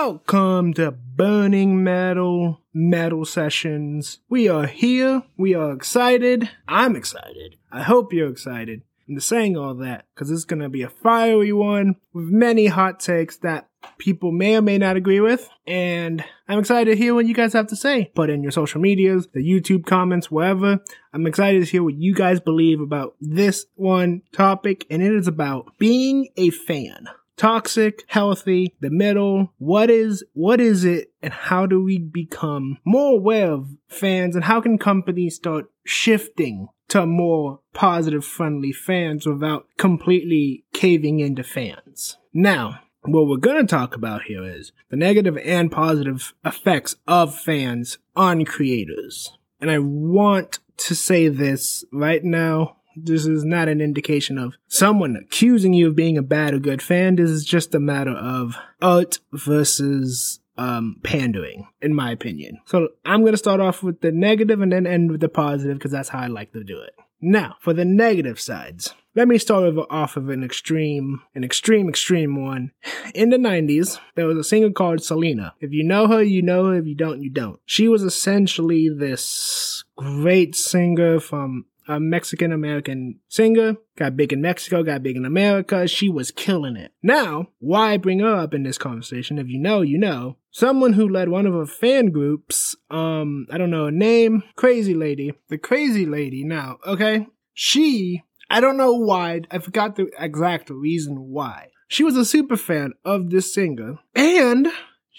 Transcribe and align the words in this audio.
Welcome 0.00 0.74
to 0.74 0.92
Burning 0.92 1.82
Metal 1.82 2.60
Metal 2.72 3.24
Sessions. 3.24 4.20
We 4.28 4.48
are 4.48 4.68
here. 4.68 5.24
We 5.36 5.54
are 5.54 5.72
excited. 5.72 6.48
I'm 6.68 6.94
excited. 6.94 7.56
I 7.72 7.82
hope 7.82 8.12
you're 8.12 8.30
excited. 8.30 8.82
I'm 9.08 9.18
saying 9.18 9.56
all 9.56 9.74
that 9.74 10.04
because 10.14 10.30
it's 10.30 10.44
going 10.44 10.62
to 10.62 10.68
be 10.68 10.82
a 10.82 10.88
fiery 10.88 11.52
one 11.52 11.96
with 12.12 12.26
many 12.26 12.68
hot 12.68 13.00
takes 13.00 13.38
that 13.38 13.68
people 13.98 14.30
may 14.30 14.54
or 14.54 14.62
may 14.62 14.78
not 14.78 14.94
agree 14.94 15.20
with. 15.20 15.50
And 15.66 16.24
I'm 16.46 16.60
excited 16.60 16.92
to 16.92 16.96
hear 16.96 17.12
what 17.12 17.26
you 17.26 17.34
guys 17.34 17.52
have 17.54 17.66
to 17.66 17.76
say. 17.76 18.12
Put 18.14 18.30
in 18.30 18.44
your 18.44 18.52
social 18.52 18.80
medias, 18.80 19.26
the 19.34 19.40
YouTube 19.40 19.84
comments, 19.84 20.30
wherever. 20.30 20.78
I'm 21.12 21.26
excited 21.26 21.64
to 21.64 21.68
hear 21.68 21.82
what 21.82 21.94
you 21.94 22.14
guys 22.14 22.38
believe 22.38 22.80
about 22.80 23.16
this 23.20 23.66
one 23.74 24.22
topic. 24.32 24.86
And 24.90 25.02
it 25.02 25.12
is 25.12 25.26
about 25.26 25.76
being 25.76 26.28
a 26.36 26.50
fan 26.50 27.08
toxic, 27.38 28.04
healthy, 28.08 28.74
the 28.80 28.90
middle. 28.90 29.54
What 29.56 29.88
is, 29.88 30.24
what 30.34 30.60
is 30.60 30.84
it 30.84 31.12
and 31.22 31.32
how 31.32 31.64
do 31.64 31.82
we 31.82 31.98
become 31.98 32.78
more 32.84 33.14
aware 33.14 33.52
of 33.52 33.70
fans 33.88 34.34
and 34.36 34.44
how 34.44 34.60
can 34.60 34.76
companies 34.76 35.36
start 35.36 35.70
shifting 35.84 36.68
to 36.88 37.06
more 37.06 37.60
positive, 37.72 38.24
friendly 38.24 38.72
fans 38.72 39.26
without 39.26 39.66
completely 39.78 40.64
caving 40.74 41.20
into 41.20 41.42
fans? 41.42 42.18
Now, 42.34 42.80
what 43.02 43.26
we're 43.26 43.36
going 43.36 43.64
to 43.64 43.70
talk 43.70 43.94
about 43.94 44.22
here 44.24 44.44
is 44.44 44.72
the 44.90 44.96
negative 44.96 45.38
and 45.38 45.70
positive 45.70 46.34
effects 46.44 46.96
of 47.06 47.34
fans 47.34 47.98
on 48.16 48.44
creators. 48.44 49.32
And 49.60 49.70
I 49.70 49.78
want 49.78 50.58
to 50.78 50.94
say 50.94 51.28
this 51.28 51.84
right 51.92 52.22
now 52.22 52.77
this 53.04 53.26
is 53.26 53.44
not 53.44 53.68
an 53.68 53.80
indication 53.80 54.38
of 54.38 54.54
someone 54.66 55.16
accusing 55.16 55.72
you 55.72 55.88
of 55.88 55.96
being 55.96 56.18
a 56.18 56.22
bad 56.22 56.54
or 56.54 56.58
good 56.58 56.82
fan. 56.82 57.16
This 57.16 57.30
is 57.30 57.44
just 57.44 57.74
a 57.74 57.80
matter 57.80 58.12
of 58.12 58.56
art 58.80 59.18
versus 59.32 60.40
um, 60.56 60.96
pandering, 61.02 61.68
in 61.80 61.94
my 61.94 62.10
opinion. 62.10 62.60
So 62.66 62.88
I'm 63.04 63.20
going 63.20 63.32
to 63.32 63.38
start 63.38 63.60
off 63.60 63.82
with 63.82 64.00
the 64.00 64.12
negative 64.12 64.60
and 64.60 64.72
then 64.72 64.86
end 64.86 65.10
with 65.10 65.20
the 65.20 65.28
positive 65.28 65.78
because 65.78 65.92
that's 65.92 66.08
how 66.08 66.20
I 66.20 66.26
like 66.26 66.52
to 66.52 66.64
do 66.64 66.80
it. 66.80 66.94
Now, 67.20 67.56
for 67.60 67.72
the 67.72 67.84
negative 67.84 68.40
sides, 68.40 68.94
let 69.14 69.26
me 69.26 69.38
start 69.38 69.74
off 69.90 70.16
of 70.16 70.28
an 70.28 70.44
extreme, 70.44 71.22
an 71.34 71.42
extreme, 71.42 71.88
extreme 71.88 72.44
one. 72.44 72.70
In 73.14 73.30
the 73.30 73.36
90s, 73.36 73.98
there 74.14 74.26
was 74.26 74.38
a 74.38 74.44
singer 74.44 74.70
called 74.70 75.02
Selena. 75.02 75.54
If 75.60 75.72
you 75.72 75.82
know 75.82 76.06
her, 76.06 76.22
you 76.22 76.42
know 76.42 76.66
her. 76.66 76.76
If 76.76 76.86
you 76.86 76.94
don't, 76.94 77.22
you 77.22 77.30
don't. 77.30 77.58
She 77.66 77.88
was 77.88 78.04
essentially 78.04 78.88
this 78.88 79.82
great 79.96 80.54
singer 80.54 81.18
from 81.18 81.64
a 81.88 81.98
Mexican 81.98 82.52
American 82.52 83.18
singer, 83.28 83.76
got 83.96 84.16
big 84.16 84.32
in 84.32 84.42
Mexico, 84.42 84.82
got 84.82 85.02
big 85.02 85.16
in 85.16 85.24
America. 85.24 85.88
She 85.88 86.08
was 86.10 86.30
killing 86.30 86.76
it. 86.76 86.92
Now, 87.02 87.48
why 87.58 87.96
bring 87.96 88.20
her 88.20 88.36
up 88.36 88.52
in 88.54 88.62
this 88.62 88.78
conversation? 88.78 89.38
If 89.38 89.48
you 89.48 89.58
know, 89.58 89.80
you 89.80 89.98
know. 89.98 90.36
Someone 90.50 90.92
who 90.94 91.08
led 91.08 91.28
one 91.28 91.46
of 91.46 91.54
her 91.54 91.66
fan 91.66 92.10
groups, 92.10 92.76
um, 92.90 93.46
I 93.50 93.58
don't 93.58 93.70
know 93.70 93.86
her 93.86 93.90
name, 93.90 94.42
Crazy 94.56 94.94
Lady. 94.94 95.32
The 95.48 95.58
Crazy 95.58 96.04
Lady 96.04 96.44
now, 96.44 96.78
okay? 96.86 97.26
She, 97.54 98.22
I 98.50 98.60
don't 98.60 98.76
know 98.76 98.92
why, 98.92 99.42
I 99.50 99.58
forgot 99.58 99.96
the 99.96 100.10
exact 100.18 100.70
reason 100.70 101.30
why. 101.30 101.68
She 101.86 102.04
was 102.04 102.16
a 102.16 102.24
super 102.24 102.56
fan 102.56 102.92
of 103.04 103.30
this 103.30 103.54
singer, 103.54 103.98
and 104.14 104.68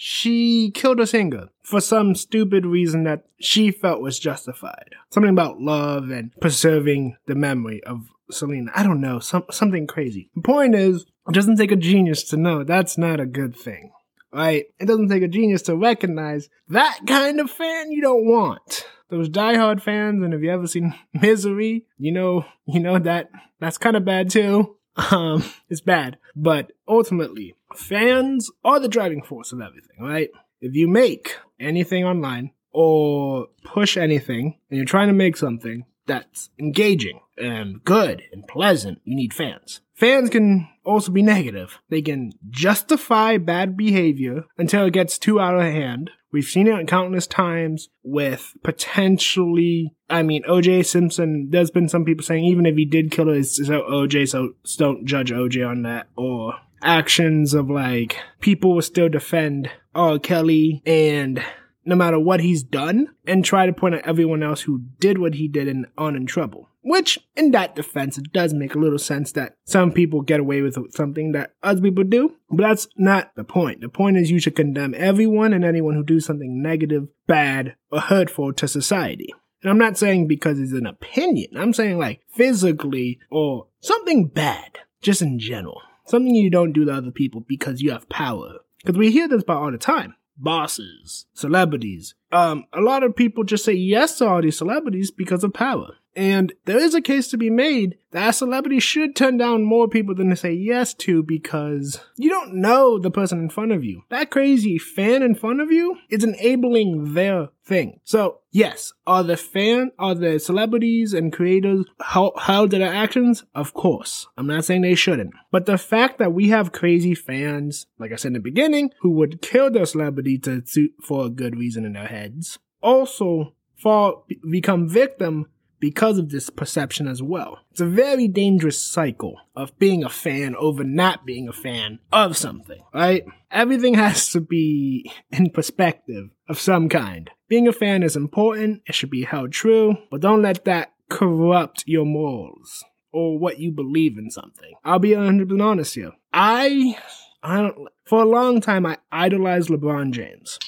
she 0.02 0.70
killed 0.70 0.98
a 0.98 1.06
singer 1.06 1.50
for 1.62 1.78
some 1.78 2.14
stupid 2.14 2.64
reason 2.64 3.04
that 3.04 3.26
she 3.38 3.70
felt 3.70 4.00
was 4.00 4.18
justified. 4.18 4.94
Something 5.10 5.28
about 5.28 5.60
love 5.60 6.08
and 6.08 6.32
preserving 6.40 7.18
the 7.26 7.34
memory 7.34 7.84
of 7.84 8.08
Selena. 8.30 8.72
I 8.74 8.82
don't 8.82 9.02
know, 9.02 9.18
some, 9.18 9.44
something 9.50 9.86
crazy. 9.86 10.30
The 10.34 10.40
point 10.40 10.74
is, 10.74 11.04
it 11.28 11.34
doesn't 11.34 11.58
take 11.58 11.70
a 11.70 11.76
genius 11.76 12.24
to 12.30 12.38
know 12.38 12.64
that's 12.64 12.96
not 12.96 13.20
a 13.20 13.26
good 13.26 13.54
thing. 13.54 13.92
Right? 14.32 14.64
It 14.78 14.86
doesn't 14.86 15.10
take 15.10 15.22
a 15.22 15.28
genius 15.28 15.60
to 15.62 15.76
recognize 15.76 16.48
that 16.70 17.00
kind 17.06 17.38
of 17.38 17.50
fan 17.50 17.92
you 17.92 18.00
don't 18.00 18.24
want. 18.24 18.86
Those 19.10 19.28
diehard 19.28 19.82
fans, 19.82 20.22
and 20.22 20.32
if 20.32 20.40
you 20.40 20.50
ever 20.50 20.66
seen 20.66 20.94
Misery, 21.12 21.84
you 21.98 22.12
know, 22.12 22.46
you 22.64 22.80
know 22.80 22.98
that 22.98 23.28
that's 23.58 23.76
kind 23.76 23.96
of 23.96 24.06
bad 24.06 24.30
too. 24.30 24.78
Um, 25.12 25.44
it's 25.70 25.80
bad. 25.80 26.18
But 26.36 26.72
ultimately, 26.86 27.54
fans 27.74 28.50
are 28.64 28.80
the 28.80 28.88
driving 28.88 29.22
force 29.22 29.52
of 29.52 29.60
everything, 29.60 29.96
right? 30.00 30.30
If 30.60 30.74
you 30.74 30.88
make 30.88 31.38
anything 31.58 32.04
online 32.04 32.50
or 32.72 33.46
push 33.64 33.96
anything 33.96 34.58
and 34.70 34.76
you're 34.76 34.86
trying 34.86 35.08
to 35.08 35.14
make 35.14 35.36
something 35.36 35.84
that's 36.06 36.50
engaging 36.58 37.20
and 37.38 37.82
good 37.84 38.22
and 38.32 38.46
pleasant, 38.46 39.00
you 39.04 39.16
need 39.16 39.32
fans. 39.32 39.80
Fans 39.94 40.30
can 40.30 40.66
also 40.84 41.12
be 41.12 41.22
negative. 41.22 41.78
They 41.90 42.02
can 42.02 42.32
justify 42.48 43.36
bad 43.36 43.76
behavior 43.76 44.44
until 44.56 44.86
it 44.86 44.92
gets 44.92 45.18
too 45.18 45.38
out 45.38 45.56
of 45.56 45.62
hand. 45.62 46.10
We've 46.32 46.44
seen 46.44 46.68
it 46.68 46.88
countless 46.88 47.26
times 47.26 47.88
with 48.02 48.54
potentially, 48.62 49.94
I 50.08 50.22
mean, 50.22 50.42
OJ 50.44 50.86
Simpson, 50.86 51.48
there's 51.50 51.70
been 51.70 51.88
some 51.88 52.04
people 52.04 52.24
saying 52.24 52.44
even 52.44 52.66
if 52.66 52.76
he 52.76 52.84
did 52.84 53.10
kill 53.10 53.26
her, 53.26 53.34
it's 53.34 53.56
so 53.56 53.82
OJ, 53.82 54.28
so 54.28 54.54
don't 54.78 55.04
judge 55.04 55.32
OJ 55.32 55.68
on 55.68 55.82
that. 55.82 56.08
Or 56.16 56.54
actions 56.82 57.54
of 57.54 57.70
like, 57.70 58.18
people 58.40 58.74
will 58.74 58.82
still 58.82 59.08
defend 59.08 59.70
R. 59.94 60.18
Kelly 60.18 60.82
and 60.86 61.42
no 61.84 61.96
matter 61.96 62.18
what 62.18 62.40
he's 62.40 62.62
done 62.62 63.08
and 63.26 63.44
try 63.44 63.66
to 63.66 63.72
point 63.72 63.94
at 63.94 64.06
everyone 64.06 64.42
else 64.42 64.62
who 64.62 64.82
did 64.98 65.18
what 65.18 65.34
he 65.34 65.48
did 65.48 65.68
and 65.68 65.86
on 65.96 66.14
in 66.14 66.26
trouble. 66.26 66.68
Which, 66.82 67.18
in 67.36 67.50
that 67.50 67.76
defense, 67.76 68.16
it 68.16 68.32
does 68.32 68.54
make 68.54 68.74
a 68.74 68.78
little 68.78 68.98
sense 68.98 69.32
that 69.32 69.54
some 69.64 69.92
people 69.92 70.22
get 70.22 70.40
away 70.40 70.62
with 70.62 70.78
something 70.94 71.32
that 71.32 71.52
other 71.62 71.82
people 71.82 72.04
do, 72.04 72.36
but 72.50 72.62
that's 72.62 72.88
not 72.96 73.34
the 73.36 73.44
point. 73.44 73.82
The 73.82 73.90
point 73.90 74.16
is 74.16 74.30
you 74.30 74.38
should 74.38 74.56
condemn 74.56 74.94
everyone 74.96 75.52
and 75.52 75.62
anyone 75.62 75.94
who 75.94 76.02
do 76.02 76.20
something 76.20 76.62
negative, 76.62 77.08
bad, 77.26 77.76
or 77.92 78.00
hurtful 78.00 78.54
to 78.54 78.66
society. 78.66 79.28
And 79.62 79.70
I'm 79.70 79.78
not 79.78 79.98
saying 79.98 80.26
because 80.26 80.58
it's 80.58 80.72
an 80.72 80.86
opinion. 80.86 81.50
I'm 81.54 81.74
saying 81.74 81.98
like 81.98 82.22
physically 82.30 83.20
or 83.30 83.66
something 83.80 84.28
bad, 84.28 84.78
just 85.02 85.20
in 85.20 85.38
general. 85.38 85.82
Something 86.10 86.34
you 86.34 86.50
don't 86.50 86.72
do 86.72 86.84
to 86.84 86.92
other 86.92 87.12
people 87.12 87.44
because 87.46 87.80
you 87.80 87.92
have 87.92 88.08
power. 88.08 88.58
Because 88.82 88.98
we 88.98 89.12
hear 89.12 89.28
this 89.28 89.42
about 89.42 89.62
all 89.62 89.70
the 89.70 89.78
time 89.78 90.16
bosses, 90.36 91.26
celebrities. 91.34 92.14
Um, 92.32 92.64
a 92.72 92.80
lot 92.80 93.02
of 93.02 93.14
people 93.14 93.44
just 93.44 93.64
say 93.64 93.74
yes 93.74 94.18
to 94.18 94.26
all 94.26 94.40
these 94.40 94.56
celebrities 94.56 95.10
because 95.10 95.44
of 95.44 95.52
power. 95.52 95.96
And 96.16 96.52
there 96.64 96.78
is 96.78 96.94
a 96.94 97.00
case 97.00 97.28
to 97.28 97.36
be 97.36 97.50
made 97.50 97.98
that 98.10 98.30
a 98.30 98.32
celebrity 98.32 98.80
should 98.80 99.14
turn 99.14 99.36
down 99.36 99.62
more 99.62 99.88
people 99.88 100.14
than 100.14 100.28
they 100.28 100.34
say 100.34 100.52
yes 100.52 100.92
to 100.94 101.22
because 101.22 102.00
you 102.16 102.28
don't 102.28 102.54
know 102.54 102.98
the 102.98 103.10
person 103.10 103.38
in 103.38 103.48
front 103.48 103.72
of 103.72 103.84
you. 103.84 104.02
That 104.08 104.30
crazy 104.30 104.78
fan 104.78 105.22
in 105.22 105.34
front 105.34 105.60
of 105.60 105.70
you 105.70 105.98
is 106.08 106.24
enabling 106.24 107.14
their 107.14 107.50
thing. 107.64 108.00
So 108.02 108.40
yes, 108.50 108.92
are 109.06 109.22
the 109.22 109.36
fan, 109.36 109.92
are 109.98 110.14
the 110.14 110.40
celebrities 110.40 111.12
and 111.12 111.32
creators 111.32 111.84
held 112.02 112.70
to 112.72 112.78
their 112.78 112.92
actions? 112.92 113.44
Of 113.54 113.74
course. 113.74 114.26
I'm 114.36 114.48
not 114.48 114.64
saying 114.64 114.82
they 114.82 114.96
shouldn't. 114.96 115.34
But 115.52 115.66
the 115.66 115.78
fact 115.78 116.18
that 116.18 116.32
we 116.32 116.48
have 116.48 116.72
crazy 116.72 117.14
fans, 117.14 117.86
like 117.98 118.12
I 118.12 118.16
said 118.16 118.28
in 118.28 118.34
the 118.34 118.40
beginning, 118.40 118.90
who 119.00 119.10
would 119.12 119.42
kill 119.42 119.70
their 119.70 119.86
celebrity 119.86 120.38
to 120.38 120.66
suit 120.66 120.92
for 121.02 121.26
a 121.26 121.30
good 121.30 121.56
reason 121.56 121.84
in 121.84 121.92
their 121.92 122.08
heads, 122.08 122.58
also 122.82 123.54
fall, 123.76 124.26
become 124.50 124.88
victim 124.88 125.46
because 125.80 126.18
of 126.18 126.28
this 126.28 126.50
perception 126.50 127.08
as 127.08 127.22
well. 127.22 127.58
It's 127.70 127.80
a 127.80 127.86
very 127.86 128.28
dangerous 128.28 128.80
cycle 128.80 129.36
of 129.56 129.76
being 129.78 130.04
a 130.04 130.08
fan 130.08 130.54
over 130.56 130.84
not 130.84 131.26
being 131.26 131.48
a 131.48 131.52
fan 131.52 131.98
of 132.12 132.36
something, 132.36 132.80
right? 132.94 133.24
Everything 133.50 133.94
has 133.94 134.28
to 134.30 134.40
be 134.40 135.10
in 135.32 135.50
perspective 135.50 136.28
of 136.48 136.60
some 136.60 136.88
kind. 136.88 137.30
Being 137.48 137.66
a 137.66 137.72
fan 137.72 138.02
is 138.02 138.14
important, 138.14 138.82
it 138.86 138.94
should 138.94 139.10
be 139.10 139.24
held 139.24 139.52
true, 139.52 139.96
but 140.10 140.20
don't 140.20 140.42
let 140.42 140.64
that 140.66 140.92
corrupt 141.08 141.84
your 141.86 142.04
morals 142.04 142.84
or 143.12 143.38
what 143.38 143.58
you 143.58 143.72
believe 143.72 144.18
in 144.18 144.30
something. 144.30 144.72
I'll 144.84 145.00
be 145.00 145.10
100% 145.10 145.62
honest 145.62 145.94
here. 145.94 146.12
I, 146.32 146.96
I 147.42 147.62
don't, 147.62 147.88
for 148.04 148.22
a 148.22 148.28
long 148.28 148.60
time, 148.60 148.86
I 148.86 148.98
idolized 149.10 149.68
LeBron 149.68 150.12
James. 150.12 150.58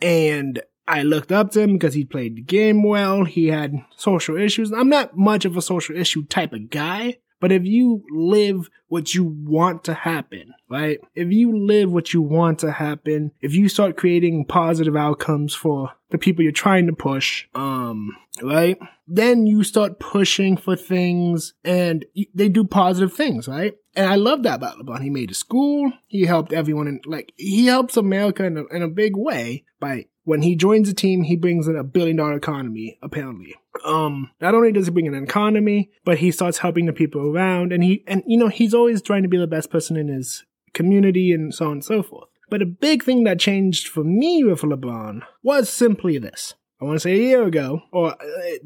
And 0.00 0.62
I 0.88 1.02
looked 1.02 1.30
up 1.30 1.50
to 1.52 1.60
him 1.60 1.74
because 1.74 1.92
he 1.92 2.04
played 2.04 2.36
the 2.36 2.42
game 2.42 2.82
well. 2.82 3.24
He 3.24 3.48
had 3.48 3.74
social 3.96 4.38
issues. 4.38 4.72
I'm 4.72 4.88
not 4.88 5.16
much 5.16 5.44
of 5.44 5.56
a 5.56 5.62
social 5.62 5.94
issue 5.94 6.24
type 6.24 6.54
of 6.54 6.70
guy, 6.70 7.18
but 7.40 7.52
if 7.52 7.64
you 7.64 8.04
live 8.10 8.70
what 8.88 9.14
you 9.14 9.24
want 9.24 9.84
to 9.84 9.92
happen, 9.92 10.54
right? 10.70 10.98
If 11.14 11.30
you 11.30 11.56
live 11.58 11.92
what 11.92 12.14
you 12.14 12.22
want 12.22 12.60
to 12.60 12.72
happen, 12.72 13.32
if 13.42 13.54
you 13.54 13.68
start 13.68 13.98
creating 13.98 14.46
positive 14.46 14.96
outcomes 14.96 15.54
for 15.54 15.92
the 16.10 16.16
people 16.16 16.42
you're 16.42 16.52
trying 16.52 16.86
to 16.86 16.94
push, 16.94 17.46
um, 17.54 18.16
right? 18.42 18.78
Then 19.06 19.46
you 19.46 19.64
start 19.64 20.00
pushing 20.00 20.56
for 20.56 20.74
things 20.74 21.52
and 21.64 22.06
they 22.34 22.48
do 22.48 22.64
positive 22.64 23.12
things, 23.12 23.46
right? 23.46 23.74
And 23.94 24.06
I 24.06 24.14
love 24.14 24.42
that 24.44 24.56
about 24.56 24.78
LeBron. 24.78 25.02
He 25.02 25.10
made 25.10 25.30
a 25.30 25.34
school. 25.34 25.92
He 26.06 26.24
helped 26.24 26.54
everyone 26.54 26.88
in, 26.88 27.00
like, 27.04 27.32
he 27.36 27.66
helps 27.66 27.96
America 27.96 28.44
in 28.44 28.56
a, 28.56 28.64
in 28.74 28.82
a 28.82 28.88
big 28.88 29.16
way 29.16 29.64
by 29.80 30.06
when 30.28 30.42
he 30.42 30.54
joins 30.54 30.90
a 30.90 30.92
team, 30.92 31.22
he 31.22 31.36
brings 31.36 31.66
in 31.68 31.74
a 31.74 31.82
billion 31.82 32.16
dollar 32.16 32.34
economy, 32.34 32.98
apparently. 33.02 33.54
Um, 33.82 34.30
not 34.42 34.54
only 34.54 34.72
does 34.72 34.84
he 34.84 34.92
bring 34.92 35.06
in 35.06 35.14
an 35.14 35.24
economy, 35.24 35.90
but 36.04 36.18
he 36.18 36.30
starts 36.30 36.58
helping 36.58 36.84
the 36.84 36.92
people 36.92 37.34
around 37.34 37.72
and 37.72 37.82
he, 37.82 38.04
and 38.06 38.22
you 38.26 38.36
know, 38.36 38.48
he's 38.48 38.74
always 38.74 39.00
trying 39.00 39.22
to 39.22 39.28
be 39.30 39.38
the 39.38 39.46
best 39.46 39.70
person 39.70 39.96
in 39.96 40.08
his 40.08 40.44
community 40.74 41.32
and 41.32 41.54
so 41.54 41.68
on 41.68 41.72
and 41.72 41.84
so 41.84 42.02
forth. 42.02 42.28
But 42.50 42.60
a 42.60 42.66
big 42.66 43.04
thing 43.04 43.24
that 43.24 43.40
changed 43.40 43.88
for 43.88 44.04
me 44.04 44.44
with 44.44 44.60
LeBron 44.60 45.22
was 45.42 45.70
simply 45.70 46.18
this. 46.18 46.52
I 46.78 46.84
want 46.84 46.96
to 46.96 47.00
say 47.00 47.14
a 47.14 47.22
year 47.22 47.44
ago, 47.44 47.80
or 47.90 48.12
uh, 48.12 48.16